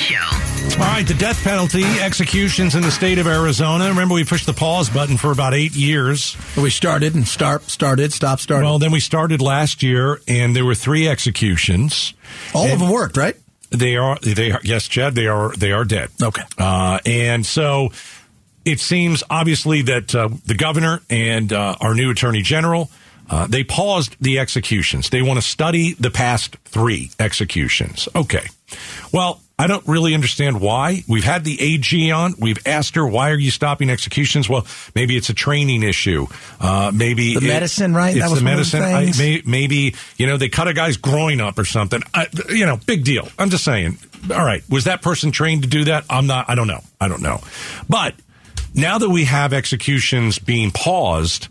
All 0.74 0.80
right, 0.80 1.06
the 1.06 1.14
death 1.14 1.42
penalty 1.44 1.84
executions 1.84 2.74
in 2.74 2.82
the 2.82 2.90
state 2.90 3.18
of 3.18 3.28
Arizona. 3.28 3.88
Remember, 3.88 4.14
we 4.14 4.24
pushed 4.24 4.46
the 4.46 4.52
pause 4.52 4.90
button 4.90 5.16
for 5.16 5.30
about 5.30 5.54
eight 5.54 5.76
years. 5.76 6.36
We 6.56 6.70
started 6.70 7.14
and 7.14 7.26
start 7.26 7.62
started, 7.70 8.12
stop, 8.12 8.40
started. 8.40 8.64
Well, 8.64 8.80
then 8.80 8.90
we 8.90 8.98
started 8.98 9.40
last 9.40 9.84
year, 9.84 10.20
and 10.26 10.54
there 10.54 10.64
were 10.64 10.74
three 10.74 11.06
executions. 11.06 12.14
All 12.52 12.66
of 12.66 12.80
them 12.80 12.90
worked, 12.90 13.16
right? 13.16 13.36
They 13.70 13.96
are. 13.96 14.18
They 14.18 14.50
are. 14.50 14.60
Yes, 14.64 14.88
Chad. 14.88 15.14
They 15.14 15.28
are. 15.28 15.54
They 15.54 15.70
are 15.70 15.84
dead. 15.84 16.10
Okay. 16.20 16.42
Uh, 16.58 16.98
and 17.06 17.46
so 17.46 17.90
it 18.64 18.80
seems 18.80 19.22
obviously 19.30 19.82
that 19.82 20.12
uh, 20.12 20.28
the 20.44 20.54
governor 20.54 21.02
and 21.08 21.52
uh, 21.52 21.76
our 21.80 21.94
new 21.94 22.10
attorney 22.10 22.42
general 22.42 22.90
uh, 23.30 23.46
they 23.46 23.64
paused 23.64 24.16
the 24.20 24.38
executions. 24.38 25.10
They 25.10 25.22
want 25.22 25.38
to 25.38 25.42
study 25.42 25.94
the 25.94 26.10
past 26.10 26.56
three 26.64 27.10
executions. 27.18 28.08
Okay. 28.14 28.46
Well, 29.12 29.40
I 29.64 29.66
don't 29.66 29.86
really 29.88 30.12
understand 30.14 30.60
why. 30.60 31.02
We've 31.08 31.24
had 31.24 31.42
the 31.42 31.58
AG 31.58 32.10
on. 32.10 32.34
We've 32.38 32.58
asked 32.66 32.96
her, 32.96 33.06
why 33.06 33.30
are 33.30 33.38
you 33.38 33.50
stopping 33.50 33.88
executions? 33.88 34.46
Well, 34.46 34.66
maybe 34.94 35.16
it's 35.16 35.30
a 35.30 35.34
training 35.34 35.82
issue. 35.82 36.26
Uh, 36.60 36.92
maybe 36.94 37.32
The 37.34 37.46
it- 37.46 37.48
medicine, 37.48 37.94
right? 37.94 38.14
It's 38.14 38.22
That 38.22 38.30
was 38.30 38.40
the 38.40 38.44
one 38.44 38.58
of 38.58 38.70
the 38.70 38.78
medicine. 38.78 38.82
I, 38.82 39.18
may, 39.18 39.42
maybe, 39.46 39.94
you 40.18 40.26
know, 40.26 40.36
they 40.36 40.50
cut 40.50 40.68
a 40.68 40.74
guy's 40.74 40.98
groin 40.98 41.40
up 41.40 41.58
or 41.58 41.64
something. 41.64 42.02
I, 42.12 42.26
you 42.50 42.66
know, 42.66 42.76
big 42.76 43.04
deal. 43.04 43.26
I'm 43.38 43.48
just 43.48 43.64
saying. 43.64 43.96
All 44.30 44.44
right. 44.44 44.62
Was 44.68 44.84
that 44.84 45.00
person 45.00 45.32
trained 45.32 45.62
to 45.62 45.68
do 45.68 45.84
that? 45.84 46.04
I'm 46.10 46.26
not, 46.26 46.50
I 46.50 46.54
don't 46.56 46.68
know. 46.68 46.82
I 47.00 47.08
don't 47.08 47.22
know. 47.22 47.40
But 47.88 48.14
now 48.74 48.98
that 48.98 49.08
we 49.08 49.24
have 49.24 49.54
executions 49.54 50.38
being 50.38 50.72
paused, 50.72 51.48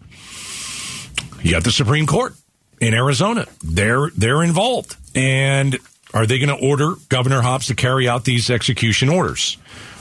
you 1.41 1.49
got 1.49 1.63
the 1.63 1.71
Supreme 1.71 2.05
Court 2.05 2.35
in 2.79 2.93
Arizona. 2.93 3.47
They're, 3.63 4.11
they're 4.15 4.43
involved. 4.43 4.97
And 5.15 5.79
are 6.13 6.25
they 6.25 6.39
going 6.39 6.55
to 6.55 6.65
order 6.65 6.93
Governor 7.09 7.41
Hobbs 7.41 7.67
to 7.67 7.75
carry 7.75 8.07
out 8.07 8.23
these 8.25 8.49
execution 8.49 9.09
orders? 9.09 9.57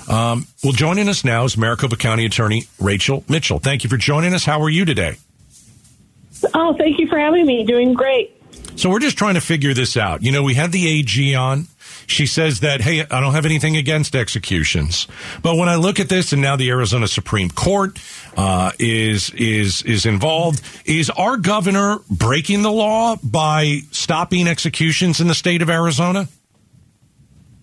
Um, 0.09 0.46
well, 0.62 0.72
joining 0.72 1.09
us 1.09 1.25
now 1.25 1.44
is 1.44 1.57
Maricopa 1.57 1.96
County 1.96 2.27
Attorney 2.27 2.64
Rachel 2.81 3.25
Mitchell. 3.29 3.59
Thank 3.59 3.85
you 3.85 3.90
for 3.90 3.96
joining 3.96 4.35
us. 4.35 4.44
How 4.44 4.61
are 4.62 4.68
you 4.68 4.85
today? 4.85 5.16
Oh, 6.55 6.75
thank 6.77 6.98
you 6.98 7.07
for 7.09 7.18
having 7.18 7.46
me. 7.46 7.64
Doing 7.64 7.94
great. 7.94 8.37
So 8.77 8.90
we're 8.90 8.98
just 8.98 9.16
trying 9.16 9.35
to 9.35 9.40
figure 9.40 9.75
this 9.75 9.96
out. 9.96 10.22
You 10.22 10.33
know, 10.33 10.42
we 10.42 10.55
had 10.55 10.72
the 10.72 10.88
AG 10.88 11.35
on. 11.35 11.66
She 12.12 12.27
says 12.27 12.61
that, 12.61 12.81
hey, 12.81 13.01
I 13.01 13.20
don't 13.20 13.33
have 13.33 13.46
anything 13.46 13.77
against 13.77 14.14
executions. 14.14 15.09
But 15.42 15.57
when 15.57 15.68
I 15.68 15.77
look 15.77 15.98
at 15.98 16.09
this 16.09 16.33
and 16.33 16.42
now 16.42 16.57
the 16.57 16.70
Arizona 16.70 17.09
Supreme 17.09 17.51
Court 17.51 17.98
uh, 18.37 18.72
is 18.79 19.31
is 19.31 19.83
is 19.83 20.07
involved, 20.07 20.62
is 20.85 21.11
our 21.11 21.37
governor 21.37 21.98
breaking 22.11 22.62
the 22.62 22.70
law 22.70 23.16
by 23.22 23.81
stopping 23.90 24.46
executions 24.46 25.20
in 25.20 25.29
the 25.29 25.35
state 25.35 25.62
of 25.62 25.70
Arizona? 25.70 26.29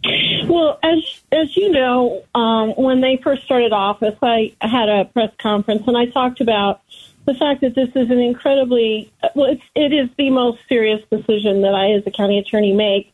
Well, 0.03 0.79
as 0.81 1.21
as 1.31 1.55
you 1.55 1.71
know, 1.71 2.23
um, 2.33 2.71
when 2.71 3.01
they 3.01 3.17
first 3.17 3.43
started 3.43 3.71
office, 3.71 4.17
I 4.21 4.55
had 4.61 4.89
a 4.89 5.05
press 5.05 5.31
conference 5.37 5.83
and 5.87 5.95
I 5.95 6.07
talked 6.07 6.41
about 6.41 6.81
the 7.29 7.35
fact 7.35 7.61
that 7.61 7.75
this 7.75 7.89
is 7.89 8.09
an 8.09 8.17
incredibly 8.17 9.11
well, 9.35 9.51
it's, 9.51 9.61
it 9.75 9.93
is 9.93 10.09
the 10.17 10.31
most 10.31 10.59
serious 10.67 11.01
decision 11.11 11.61
that 11.61 11.75
I, 11.75 11.91
as 11.91 12.03
a 12.07 12.11
county 12.11 12.39
attorney, 12.39 12.73
make, 12.73 13.13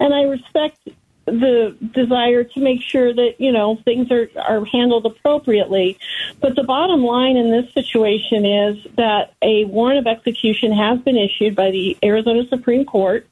and 0.00 0.12
I 0.12 0.22
respect 0.22 0.78
the 1.26 1.76
desire 1.94 2.42
to 2.42 2.60
make 2.60 2.82
sure 2.82 3.14
that 3.14 3.36
you 3.38 3.52
know 3.52 3.76
things 3.84 4.10
are 4.10 4.28
are 4.36 4.64
handled 4.64 5.06
appropriately. 5.06 5.96
But 6.40 6.56
the 6.56 6.64
bottom 6.64 7.04
line 7.04 7.36
in 7.36 7.52
this 7.52 7.72
situation 7.72 8.44
is 8.44 8.84
that 8.96 9.34
a 9.42 9.64
warrant 9.66 10.00
of 10.00 10.06
execution 10.08 10.72
has 10.72 10.98
been 10.98 11.16
issued 11.16 11.54
by 11.54 11.70
the 11.70 11.96
Arizona 12.02 12.44
Supreme 12.48 12.84
Court. 12.84 13.28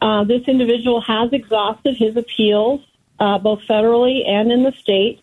Uh, 0.00 0.24
this 0.24 0.42
individual 0.48 1.00
has 1.02 1.32
exhausted 1.32 1.96
his 1.96 2.16
appeals, 2.16 2.80
uh, 3.20 3.38
both 3.38 3.60
federally 3.68 4.28
and 4.28 4.50
in 4.50 4.64
the 4.64 4.72
state, 4.72 5.20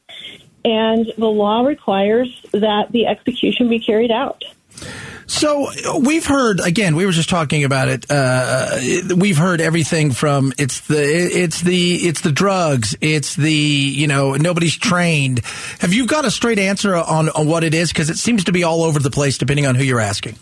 and 0.65 1.11
the 1.17 1.27
law 1.27 1.65
requires 1.65 2.41
that 2.51 2.91
the 2.91 3.07
execution 3.07 3.69
be 3.69 3.79
carried 3.79 4.11
out. 4.11 4.43
So 5.27 5.69
we've 5.99 6.25
heard 6.25 6.61
again. 6.61 6.95
We 6.95 7.05
were 7.05 7.11
just 7.11 7.29
talking 7.29 7.65
about 7.65 7.89
it. 7.89 8.05
Uh, 8.09 8.79
we've 9.15 9.37
heard 9.37 9.59
everything 9.59 10.11
from 10.11 10.53
it's 10.57 10.81
the 10.87 11.03
it's 11.03 11.61
the 11.61 11.95
it's 11.95 12.21
the 12.21 12.31
drugs. 12.31 12.95
It's 13.01 13.35
the 13.35 13.51
you 13.51 14.07
know 14.07 14.35
nobody's 14.35 14.77
trained. 14.77 15.41
Have 15.79 15.93
you 15.93 16.07
got 16.07 16.23
a 16.23 16.31
straight 16.31 16.59
answer 16.59 16.95
on, 16.95 17.29
on 17.29 17.47
what 17.47 17.65
it 17.65 17.73
is? 17.73 17.91
Because 17.91 18.09
it 18.09 18.17
seems 18.17 18.45
to 18.45 18.53
be 18.53 18.63
all 18.63 18.83
over 18.83 18.99
the 18.99 19.11
place 19.11 19.37
depending 19.37 19.65
on 19.65 19.75
who 19.75 19.83
you're 19.83 19.99
asking. 19.99 20.37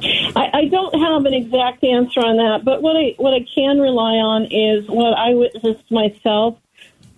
I, 0.00 0.50
I 0.54 0.64
don't 0.66 0.94
have 0.98 1.26
an 1.26 1.34
exact 1.34 1.84
answer 1.84 2.20
on 2.20 2.36
that, 2.36 2.64
but 2.64 2.82
what 2.82 2.96
I 2.96 3.14
what 3.18 3.34
I 3.34 3.44
can 3.52 3.80
rely 3.80 4.14
on 4.14 4.44
is 4.44 4.88
what 4.88 5.18
I 5.18 5.34
witnessed 5.34 5.90
myself 5.90 6.56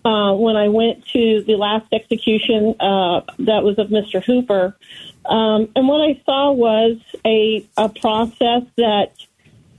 uh, 0.05 0.35
when 0.35 0.57
I 0.57 0.69
went 0.69 1.07
to 1.09 1.43
the 1.45 1.57
last 1.57 1.87
execution 1.93 2.75
uh, 2.81 3.23
that 3.39 3.63
was 3.63 3.79
of 3.79 3.89
Mr. 3.89 4.23
Hooper, 4.23 4.77
um, 5.25 5.69
and 5.75 5.89
what 5.89 6.01
I 6.01 6.21
saw 6.27 6.53
was 6.53 6.99
a 7.25 7.67
a 7.77 7.89
process 7.89 8.63
that 8.77 9.13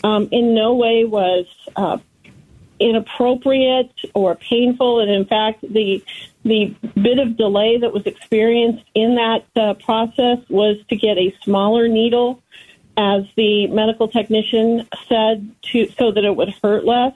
um, 0.04 0.28
in 0.32 0.56
no 0.56 0.74
way 0.76 1.06
was 1.06 1.46
uh, 1.76 1.98
inappropriate 2.80 3.94
or 4.14 4.36
painful, 4.36 5.00
and 5.00 5.12
in 5.12 5.26
fact, 5.26 5.62
the 5.62 6.04
the 6.44 6.76
bit 6.96 7.20
of 7.20 7.38
delay 7.38 7.78
that 7.78 7.94
was 7.94 8.06
experienced 8.06 8.84
in 8.94 9.16
that 9.16 9.46
uh, 9.56 9.74
process 9.76 10.40
was 10.50 10.78
to 10.90 10.96
get 10.96 11.18
a 11.18 11.36
smaller 11.44 11.88
needle 11.88 12.42
as 12.98 13.24
the 13.36 13.68
medical 13.68 14.08
technician 14.08 14.88
said, 15.10 15.52
to 15.62 15.90
so 15.98 16.12
that 16.12 16.24
it 16.24 16.36
would 16.36 16.54
hurt 16.64 16.86
less. 16.86 17.14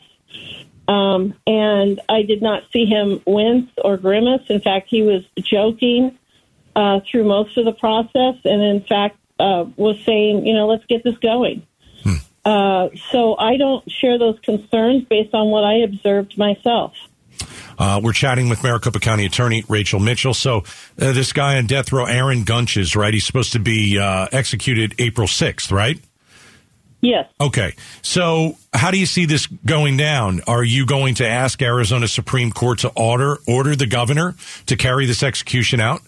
Um, 0.89 1.35
and 1.45 2.01
I 2.09 2.23
did 2.23 2.41
not 2.41 2.63
see 2.73 2.85
him 2.85 3.21
wince 3.25 3.69
or 3.77 3.97
grimace. 3.97 4.41
In 4.49 4.59
fact, 4.59 4.87
he 4.89 5.03
was 5.03 5.23
joking 5.39 6.17
uh, 6.75 7.01
through 7.09 7.25
most 7.25 7.57
of 7.57 7.65
the 7.65 7.73
process, 7.73 8.35
and 8.43 8.61
in 8.61 8.81
fact, 8.81 9.17
uh, 9.39 9.65
was 9.77 10.03
saying, 10.05 10.47
you 10.47 10.53
know, 10.53 10.67
let's 10.67 10.85
get 10.85 11.03
this 11.03 11.17
going. 11.17 11.65
Uh, 12.45 12.89
so 13.11 13.37
I 13.37 13.57
don't 13.57 13.89
share 13.91 14.17
those 14.17 14.39
concerns 14.39 15.03
based 15.03 15.33
on 15.33 15.47
what 15.47 15.63
I 15.63 15.79
observed 15.83 16.37
myself. 16.37 16.93
Uh, 17.77 18.01
we're 18.03 18.13
chatting 18.13 18.49
with 18.49 18.63
Maricopa 18.63 18.99
County 18.99 19.25
Attorney 19.25 19.63
Rachel 19.69 19.99
Mitchell. 19.99 20.33
So 20.33 20.63
uh, 20.99 21.13
this 21.13 21.31
guy 21.31 21.57
on 21.57 21.67
death 21.67 21.91
row, 21.91 22.05
Aaron 22.05 22.43
Gunches, 22.43 22.95
right? 22.95 23.13
He's 23.13 23.25
supposed 23.25 23.53
to 23.53 23.59
be 23.59 23.99
uh, 23.99 24.27
executed 24.31 24.95
April 24.99 25.27
6th, 25.27 25.71
right? 25.71 25.99
Yes. 27.01 27.29
Okay. 27.39 27.75
So 28.01 28.57
how 28.73 28.91
do 28.91 28.99
you 28.99 29.05
see 29.05 29.25
this 29.25 29.47
going 29.47 29.97
down? 29.97 30.41
Are 30.47 30.63
you 30.63 30.85
going 30.85 31.15
to 31.15 31.27
ask 31.27 31.61
Arizona 31.61 32.07
Supreme 32.07 32.51
Court 32.51 32.79
to 32.79 32.89
order 32.89 33.37
order 33.47 33.75
the 33.75 33.87
governor 33.87 34.35
to 34.65 34.75
carry 34.75 35.05
this 35.05 35.23
execution 35.23 35.79
out? 35.79 36.01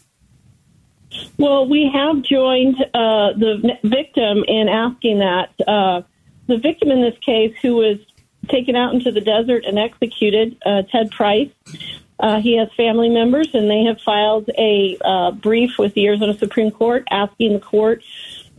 Well, 1.38 1.68
we 1.68 1.90
have 1.94 2.22
joined 2.24 2.76
uh, 2.94 3.34
the 3.34 3.78
victim 3.84 4.44
in 4.48 4.70
asking 4.70 5.20
that. 5.20 5.50
Uh, 5.68 6.02
the 6.48 6.58
victim 6.58 6.92
in 6.92 7.02
this 7.02 7.18
case, 7.20 7.56
who 7.62 7.76
was 7.76 7.98
taken 8.50 8.76
out 8.76 8.94
into 8.94 9.12
the 9.12 9.22
desert 9.22 9.64
and 9.66 9.80
executed, 9.80 10.58
uh, 10.66 10.82
Ted 10.84 11.12
Price, 11.12 11.50
uh, 12.20 12.40
he 12.40 12.58
has 12.58 12.70
family 12.76 13.10
members, 13.10 13.54
and 13.54 13.70
they 13.70 13.84
have 13.84 14.00
filed 14.02 14.50
a 14.58 14.98
uh, 15.04 15.32
brief 15.32 15.78
with 15.78 15.94
the 15.94 16.06
Arizona 16.08 16.38
Supreme 16.38 16.72
Court 16.72 17.08
asking 17.10 17.54
the 17.54 17.60
court 17.60 18.04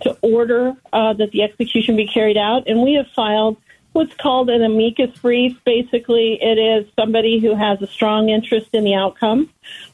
to 0.03 0.17
order 0.23 0.75
uh, 0.93 1.13
that 1.15 1.31
the 1.33 1.43
execution 1.43 1.97
be 1.97 2.07
carried 2.07 2.37
out. 2.37 2.69
And 2.69 2.83
we 2.83 2.95
have 2.95 3.07
filed 3.15 3.57
what's 3.93 4.15
called 4.15 4.51
an 4.51 4.63
amicus 4.63 5.17
brief. 5.19 5.57
Basically, 5.65 6.39
it 6.41 6.59
is 6.59 6.91
somebody 6.99 7.39
who 7.39 7.55
has 7.55 7.81
a 7.83 7.87
strong 7.87 8.29
interest 8.29 8.69
in 8.73 8.85
the 8.85 8.95
outcome. 8.95 9.51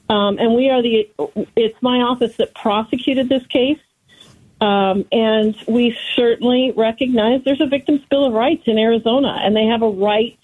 Um, 0.08 0.38
and 0.38 0.54
we 0.54 0.70
are 0.70 0.82
the, 0.82 1.10
it's 1.56 1.80
my 1.82 1.98
office 1.98 2.36
that 2.36 2.54
prosecuted 2.54 3.28
this 3.28 3.46
case. 3.46 3.78
Um, 4.60 5.04
and 5.12 5.54
we 5.68 5.96
certainly 6.16 6.72
recognize 6.76 7.42
there's 7.44 7.60
a 7.60 7.66
victim's 7.66 8.04
bill 8.06 8.24
of 8.24 8.32
rights 8.32 8.64
in 8.66 8.76
Arizona, 8.76 9.38
and 9.40 9.54
they 9.54 9.66
have 9.66 9.82
a 9.82 9.88
right 9.88 10.36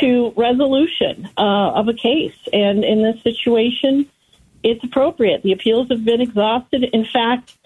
to 0.00 0.34
resolution 0.36 1.30
uh, 1.38 1.72
of 1.72 1.88
a 1.88 1.94
case. 1.94 2.36
And 2.52 2.84
in 2.84 3.02
this 3.02 3.22
situation, 3.22 4.10
it's 4.62 4.84
appropriate. 4.84 5.42
The 5.42 5.52
appeals 5.52 5.88
have 5.88 6.04
been 6.04 6.20
exhausted. 6.20 6.84
In 6.92 7.06
fact, 7.06 7.56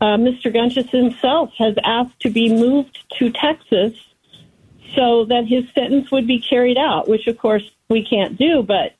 uh, 0.00 0.16
Mr. 0.16 0.52
Gunches 0.52 0.88
himself 0.90 1.52
has 1.58 1.74
asked 1.84 2.20
to 2.20 2.30
be 2.30 2.52
moved 2.52 2.98
to 3.18 3.30
Texas 3.30 3.94
so 4.94 5.24
that 5.26 5.46
his 5.46 5.64
sentence 5.74 6.10
would 6.10 6.26
be 6.26 6.40
carried 6.40 6.78
out, 6.78 7.08
which 7.08 7.26
of 7.26 7.38
course 7.38 7.68
we 7.88 8.04
can't 8.04 8.36
do, 8.38 8.62
but 8.62 8.94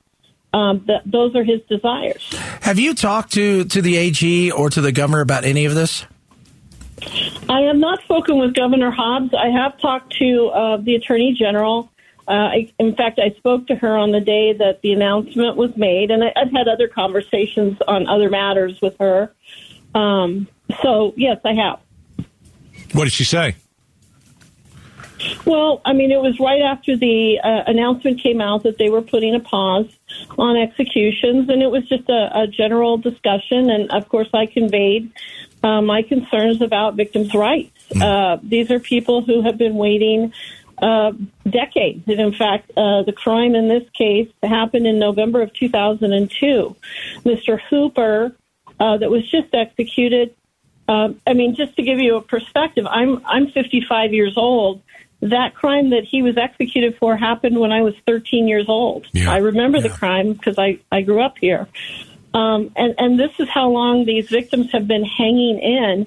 um, 0.53 0.81
th- 0.87 1.03
those 1.07 1.35
are 1.37 1.45
his 1.45 1.61
desires. 1.63 2.33
Have 2.63 2.79
you 2.79 2.95
talked 2.95 3.33
to 3.35 3.65
to 3.65 3.83
the 3.83 3.97
AG 3.97 4.51
or 4.51 4.71
to 4.71 4.81
the 4.81 4.93
governor 4.93 5.21
about 5.21 5.45
any 5.45 5.65
of 5.65 5.75
this? 5.75 6.05
I 7.49 7.63
have 7.63 7.77
not 7.77 8.03
spoken 8.03 8.39
with 8.39 8.55
Governor 8.55 8.91
Hobbs. 8.91 9.33
I 9.33 9.49
have 9.49 9.79
talked 9.79 10.15
to 10.17 10.49
uh, 10.49 10.77
the 10.79 10.97
Attorney 10.97 11.33
General. 11.33 11.91
Uh, 12.27 12.33
I, 12.33 12.73
in 12.79 12.95
fact, 12.95 13.19
I 13.19 13.31
spoke 13.31 13.69
to 13.69 13.77
her 13.77 13.97
on 13.97 14.11
the 14.11 14.21
day 14.21 14.53
that 14.53 14.83
the 14.83 14.93
announcement 14.93 15.57
was 15.57 15.75
made, 15.77 16.11
and 16.11 16.25
I, 16.25 16.33
I've 16.37 16.51
had 16.51 16.69
other 16.69 16.89
conversations 16.89 17.79
on 17.87 18.07
other 18.07 18.29
matters 18.29 18.81
with 18.83 18.99
her. 18.99 19.33
Um, 19.95 20.49
so, 20.83 21.15
yes, 21.17 21.39
I 21.45 21.55
have. 21.55 21.81
What 22.93 23.05
did 23.05 23.13
she 23.13 23.25
say? 23.25 23.57
Well, 25.45 25.81
I 25.85 25.93
mean, 25.95 26.13
it 26.13 26.21
was 26.21 26.39
right 26.39 26.63
after 26.63 26.97
the 26.97 27.41
uh, 27.43 27.65
announcement 27.67 28.23
came 28.23 28.41
out 28.41 28.63
that 28.63 28.79
they 28.79 28.89
were 28.89 29.03
putting 29.03 29.35
a 29.35 29.41
pause 29.41 29.89
on 30.39 30.57
executions, 30.57 31.49
and 31.49 31.63
it 31.63 31.71
was 31.71 31.89
just 31.89 32.09
a, 32.09 32.43
a 32.43 32.47
general 32.47 32.99
discussion. 32.99 33.69
And 33.71 33.91
of 33.91 34.09
course, 34.09 34.29
I 34.33 34.47
conveyed 34.47 35.11
uh, 35.63 35.83
my 35.83 36.03
concerns 36.03 36.63
about 36.63 36.95
victims' 36.95 37.35
rights. 37.35 37.73
Uh, 38.01 38.39
these 38.43 38.71
are 38.71 38.79
people 38.79 39.23
who 39.23 39.43
have 39.43 39.59
been 39.59 39.75
waiting 39.75 40.33
uh, 40.81 41.13
decades. 41.49 42.05
And 42.07 42.21
in 42.21 42.33
fact, 42.33 42.71
uh, 42.77 43.03
the 43.03 43.13
crime 43.13 43.55
in 43.55 43.69
this 43.69 43.89
case 43.91 44.31
happened 44.43 44.87
in 44.87 44.99
November 44.99 45.43
of 45.43 45.53
2002. 45.55 46.77
Mr. 47.25 47.61
Hooper, 47.69 48.37
uh, 48.79 48.97
that 48.99 49.11
was 49.11 49.29
just 49.29 49.53
executed. 49.53 50.35
Uh, 50.88 51.11
I 51.27 51.35
mean, 51.35 51.55
just 51.55 51.77
to 51.77 51.83
give 51.83 51.98
you 51.98 52.16
a 52.16 52.22
perspective, 52.22 52.87
I'm 52.88 53.24
I'm 53.27 53.48
55 53.48 54.12
years 54.12 54.35
old. 54.37 54.83
That 55.20 55.55
crime 55.55 55.90
that 55.90 56.05
he 56.05 56.22
was 56.22 56.37
executed 56.38 56.96
for 56.96 57.16
happened 57.16 57.59
when 57.59 57.72
I 57.72 57.83
was 57.83 57.94
13 58.07 58.48
years 58.48 58.66
old. 58.68 59.07
I 59.29 59.38
remember 59.38 59.81
the 59.81 59.90
crime 59.90 60.33
because 60.33 60.59
I 60.59 60.79
I 60.90 61.03
grew 61.03 61.20
up 61.20 61.37
here. 61.38 61.68
Um, 62.35 62.70
and, 62.77 62.94
and 62.98 63.18
this 63.18 63.33
is 63.38 63.48
how 63.48 63.70
long 63.70 64.05
these 64.05 64.29
victims 64.29 64.70
have 64.72 64.87
been 64.87 65.05
hanging 65.05 65.59
in. 65.59 66.07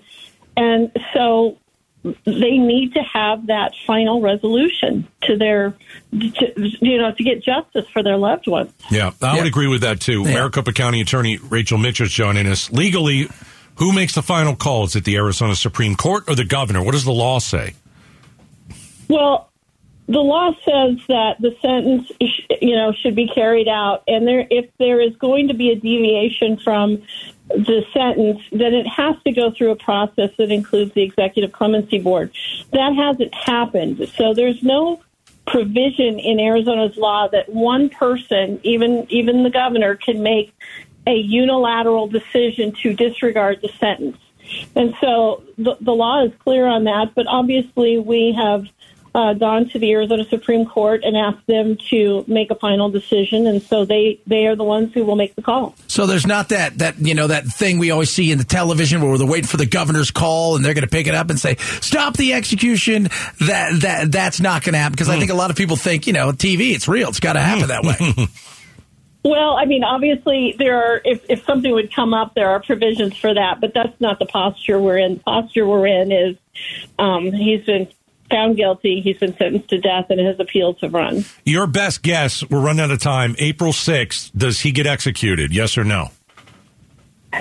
And 0.55 0.91
so 1.13 1.57
they 2.03 2.57
need 2.57 2.93
to 2.93 3.01
have 3.01 3.47
that 3.47 3.73
final 3.85 4.21
resolution 4.21 5.07
to 5.23 5.37
their, 5.37 5.75
to, 6.11 6.53
you 6.57 6.97
know, 6.97 7.11
to 7.11 7.23
get 7.23 7.43
justice 7.43 7.87
for 7.89 8.01
their 8.03 8.17
loved 8.17 8.47
ones. 8.47 8.71
Yeah, 8.89 9.11
I 9.21 9.37
would 9.37 9.45
agree 9.45 9.67
with 9.67 9.81
that 9.81 9.99
too. 9.99 10.23
Maricopa 10.23 10.73
County 10.73 11.01
Attorney 11.01 11.37
Rachel 11.37 11.77
Mitchell 11.77 12.05
is 12.05 12.11
joining 12.11 12.47
us. 12.47 12.71
Legally, 12.71 13.29
who 13.81 13.91
makes 13.91 14.13
the 14.13 14.21
final 14.21 14.55
call? 14.55 14.83
Is 14.83 14.95
it 14.95 15.05
the 15.05 15.15
Arizona 15.15 15.55
Supreme 15.55 15.95
Court 15.95 16.25
or 16.27 16.35
the 16.35 16.45
governor? 16.45 16.83
What 16.83 16.91
does 16.91 17.03
the 17.03 17.11
law 17.11 17.39
say? 17.39 17.73
Well, 19.07 19.49
the 20.05 20.19
law 20.19 20.51
says 20.63 20.99
that 21.07 21.37
the 21.39 21.57
sentence, 21.63 22.11
you 22.61 22.75
know, 22.75 22.93
should 22.93 23.15
be 23.15 23.27
carried 23.27 23.67
out, 23.67 24.03
and 24.07 24.27
there, 24.27 24.45
if 24.51 24.69
there 24.77 25.01
is 25.01 25.15
going 25.15 25.47
to 25.47 25.55
be 25.55 25.71
a 25.71 25.75
deviation 25.75 26.57
from 26.57 27.01
the 27.47 27.83
sentence, 27.91 28.39
then 28.51 28.75
it 28.75 28.85
has 28.85 29.15
to 29.23 29.31
go 29.31 29.49
through 29.49 29.71
a 29.71 29.75
process 29.75 30.29
that 30.37 30.51
includes 30.51 30.93
the 30.93 31.01
executive 31.01 31.51
clemency 31.51 31.97
board. 31.97 32.31
That 32.73 32.93
hasn't 32.93 33.33
happened, 33.33 34.07
so 34.15 34.35
there's 34.35 34.61
no 34.61 35.01
provision 35.47 36.19
in 36.19 36.39
Arizona's 36.39 36.97
law 36.97 37.27
that 37.29 37.49
one 37.49 37.89
person, 37.89 38.59
even 38.61 39.07
even 39.09 39.41
the 39.41 39.49
governor, 39.49 39.95
can 39.95 40.21
make 40.21 40.53
a 41.07 41.15
unilateral 41.15 42.07
decision 42.07 42.73
to 42.73 42.93
disregard 42.93 43.61
the 43.61 43.69
sentence. 43.79 44.17
And 44.75 44.93
so 44.99 45.43
the, 45.57 45.77
the 45.79 45.93
law 45.93 46.25
is 46.25 46.31
clear 46.39 46.67
on 46.67 46.83
that, 46.85 47.13
but 47.15 47.25
obviously 47.27 47.97
we 47.97 48.33
have 48.33 48.65
uh, 49.13 49.33
gone 49.33 49.67
to 49.69 49.79
the 49.79 49.91
Arizona 49.91 50.23
Supreme 50.25 50.65
Court 50.65 51.03
and 51.03 51.17
asked 51.17 51.45
them 51.47 51.77
to 51.89 52.23
make 52.27 52.49
a 52.49 52.55
final 52.55 52.89
decision, 52.89 53.45
and 53.45 53.61
so 53.61 53.83
they 53.83 54.21
they 54.25 54.47
are 54.47 54.55
the 54.55 54.63
ones 54.63 54.93
who 54.93 55.03
will 55.03 55.17
make 55.17 55.35
the 55.35 55.41
call. 55.41 55.75
So 55.87 56.05
there's 56.05 56.25
not 56.25 56.49
that 56.49 56.77
that 56.77 56.97
you 56.99 57.13
know 57.13 57.27
that 57.27 57.45
thing 57.45 57.77
we 57.77 57.91
always 57.91 58.09
see 58.09 58.31
in 58.31 58.37
the 58.37 58.45
television 58.45 59.01
where 59.01 59.17
they're 59.17 59.27
waiting 59.27 59.47
for 59.47 59.57
the 59.57 59.65
governor's 59.65 60.11
call 60.11 60.55
and 60.55 60.63
they're 60.63 60.73
going 60.73 60.83
to 60.85 60.89
pick 60.89 61.07
it 61.07 61.15
up 61.15 61.29
and 61.29 61.37
say 61.37 61.57
stop 61.81 62.15
the 62.15 62.33
execution. 62.33 63.09
That 63.41 63.81
that 63.81 64.11
that's 64.11 64.39
not 64.39 64.63
going 64.63 64.73
to 64.73 64.79
happen 64.79 64.93
because 64.93 65.09
I 65.09 65.19
think 65.19 65.31
a 65.31 65.35
lot 65.35 65.51
of 65.51 65.57
people 65.57 65.75
think 65.75 66.07
you 66.07 66.13
know 66.13 66.31
TV 66.31 66.73
it's 66.73 66.87
real. 66.87 67.09
It's 67.09 67.19
got 67.19 67.33
to 67.33 67.41
happen 67.41 67.67
that 67.67 67.83
way. 67.83 68.27
Well, 69.23 69.55
I 69.55 69.65
mean, 69.65 69.84
obviously, 69.84 70.55
there 70.57 70.77
are. 70.77 71.01
If, 71.05 71.23
if 71.29 71.45
something 71.45 71.71
would 71.71 71.93
come 71.93 72.13
up, 72.13 72.34
there 72.34 72.49
are 72.49 72.60
provisions 72.62 73.15
for 73.15 73.34
that, 73.34 73.62
but 73.62 73.73
that's 73.73 73.99
not 74.01 74.17
the 74.17 74.25
posture 74.25 74.79
we're 74.79 74.97
in. 74.97 75.15
The 75.15 75.19
posture 75.19 75.67
we're 75.67 75.86
in 75.86 76.12
is 76.12 76.38
um, 76.97 77.31
he's 77.31 77.63
been 77.63 77.88
found 78.31 78.57
guilty, 78.57 79.01
he's 79.01 79.17
been 79.17 79.36
sentenced 79.38 79.69
to 79.69 79.77
death, 79.77 80.05
and 80.10 80.19
his 80.19 80.39
appeals 80.39 80.77
have 80.81 80.93
run. 80.93 81.25
Your 81.45 81.67
best 81.67 82.01
guess, 82.01 82.49
we're 82.49 82.62
running 82.62 82.79
out 82.81 82.89
of 82.89 82.99
time. 82.99 83.36
April 83.38 83.73
6th, 83.73 84.31
does 84.36 84.62
he 84.62 84.71
get 84.71 84.88
executed? 84.88 85.53
Yes 85.53 85.77
or 85.77 85.84
no? 85.84 86.10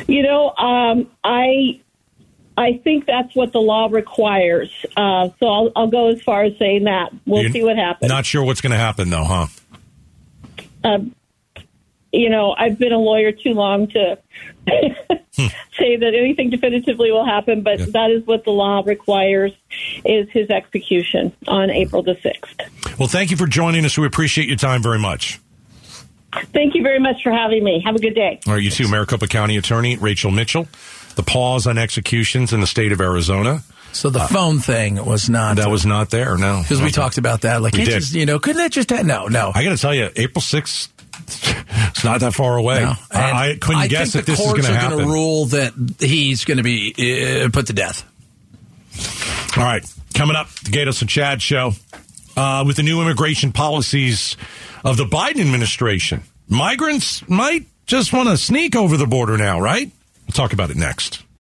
You 0.06 0.22
know, 0.22 0.54
um, 0.56 1.10
I 1.24 1.80
I 2.56 2.78
think 2.84 3.06
that's 3.06 3.34
what 3.34 3.52
the 3.52 3.60
law 3.60 3.88
requires. 3.90 4.70
Uh, 4.96 5.30
so 5.38 5.46
I'll, 5.46 5.72
I'll 5.74 5.90
go 5.90 6.08
as 6.08 6.20
far 6.22 6.44
as 6.44 6.58
saying 6.58 6.84
that. 6.84 7.10
We'll 7.24 7.42
You're 7.42 7.52
see 7.52 7.64
what 7.64 7.76
happens. 7.76 8.10
Not 8.10 8.26
sure 8.26 8.44
what's 8.44 8.60
going 8.60 8.72
to 8.72 8.78
happen, 8.78 9.08
though, 9.08 9.24
huh? 9.24 9.46
um, 10.84 11.14
you 12.12 12.28
know, 12.28 12.54
I've 12.56 12.78
been 12.78 12.92
a 12.92 12.98
lawyer 12.98 13.32
too 13.32 13.54
long 13.54 13.88
to 13.88 14.18
hmm. 14.68 15.46
say 15.78 15.96
that 15.96 16.14
anything 16.14 16.50
definitively 16.50 17.12
will 17.12 17.24
happen, 17.24 17.62
but 17.62 17.78
that 17.92 18.10
is 18.10 18.26
what 18.26 18.44
the 18.44 18.50
law 18.50 18.82
requires 18.84 19.52
is 20.04 20.28
his 20.30 20.50
execution 20.50 21.32
on 21.46 21.70
April 21.70 22.02
the 22.02 22.14
6th. 22.16 22.98
Well, 22.98 23.08
thank 23.08 23.30
you 23.30 23.36
for 23.36 23.46
joining 23.46 23.84
us. 23.84 23.96
We 23.96 24.06
appreciate 24.06 24.48
your 24.48 24.56
time 24.56 24.82
very 24.82 24.98
much. 24.98 25.40
Thank 26.52 26.74
you 26.74 26.82
very 26.82 27.00
much 27.00 27.22
for 27.22 27.32
having 27.32 27.64
me. 27.64 27.82
Have 27.84 27.96
a 27.96 27.98
good 27.98 28.14
day. 28.14 28.40
All 28.46 28.54
right, 28.54 28.62
you 28.62 28.70
too, 28.70 28.88
Maricopa 28.88 29.26
County 29.26 29.56
Attorney 29.56 29.96
Rachel 29.96 30.30
Mitchell. 30.30 30.68
The 31.16 31.24
pause 31.24 31.66
on 31.66 31.76
executions 31.76 32.52
in 32.52 32.60
the 32.60 32.68
state 32.68 32.92
of 32.92 33.00
Arizona. 33.00 33.62
So 33.92 34.10
the 34.10 34.20
uh, 34.20 34.28
phone 34.28 34.60
thing 34.60 35.04
was 35.04 35.28
not. 35.28 35.56
That 35.56 35.70
was 35.70 35.84
not 35.84 36.10
there, 36.10 36.36
no. 36.36 36.62
because 36.62 36.80
we 36.80 36.90
talked 36.90 37.18
about 37.18 37.40
that. 37.40 37.60
Like, 37.62 37.72
We 37.72 37.84
did. 37.84 38.00
just, 38.00 38.14
you 38.14 38.26
know, 38.26 38.38
couldn't 38.38 38.58
that 38.58 38.70
just 38.70 38.90
ha- 38.90 39.02
no, 39.02 39.26
no. 39.26 39.50
I 39.52 39.64
got 39.64 39.70
to 39.70 39.76
tell 39.76 39.94
you, 39.94 40.10
April 40.14 40.40
6th, 40.40 40.88
it's 41.88 42.04
not 42.04 42.20
that 42.20 42.34
far 42.34 42.56
away. 42.56 42.80
No. 42.80 42.94
I, 43.10 43.50
I 43.50 43.56
couldn't 43.60 43.82
I 43.82 43.86
guess 43.88 44.12
that 44.14 44.26
this 44.26 44.40
is 44.40 44.46
going 44.46 44.62
to 44.62 44.74
happen. 44.74 45.08
rule 45.08 45.46
that 45.46 45.72
he's 45.98 46.44
going 46.44 46.58
to 46.58 46.62
be 46.62 47.42
uh, 47.44 47.48
put 47.50 47.66
to 47.68 47.72
death. 47.72 48.04
All 49.56 49.64
right, 49.64 49.84
coming 50.14 50.36
up, 50.36 50.48
the 50.50 50.70
Gaydos 50.70 51.00
and 51.00 51.10
Chad 51.10 51.42
show 51.42 51.72
uh, 52.36 52.64
with 52.66 52.76
the 52.76 52.82
new 52.82 53.00
immigration 53.02 53.52
policies 53.52 54.36
of 54.84 54.96
the 54.96 55.04
Biden 55.04 55.40
administration. 55.40 56.22
Migrants 56.48 57.28
might 57.28 57.66
just 57.86 58.12
want 58.12 58.28
to 58.28 58.36
sneak 58.36 58.76
over 58.76 58.96
the 58.96 59.06
border 59.06 59.36
now, 59.36 59.60
right? 59.60 59.90
We'll 60.26 60.32
talk 60.32 60.52
about 60.52 60.70
it 60.70 60.76
next. 60.76 61.22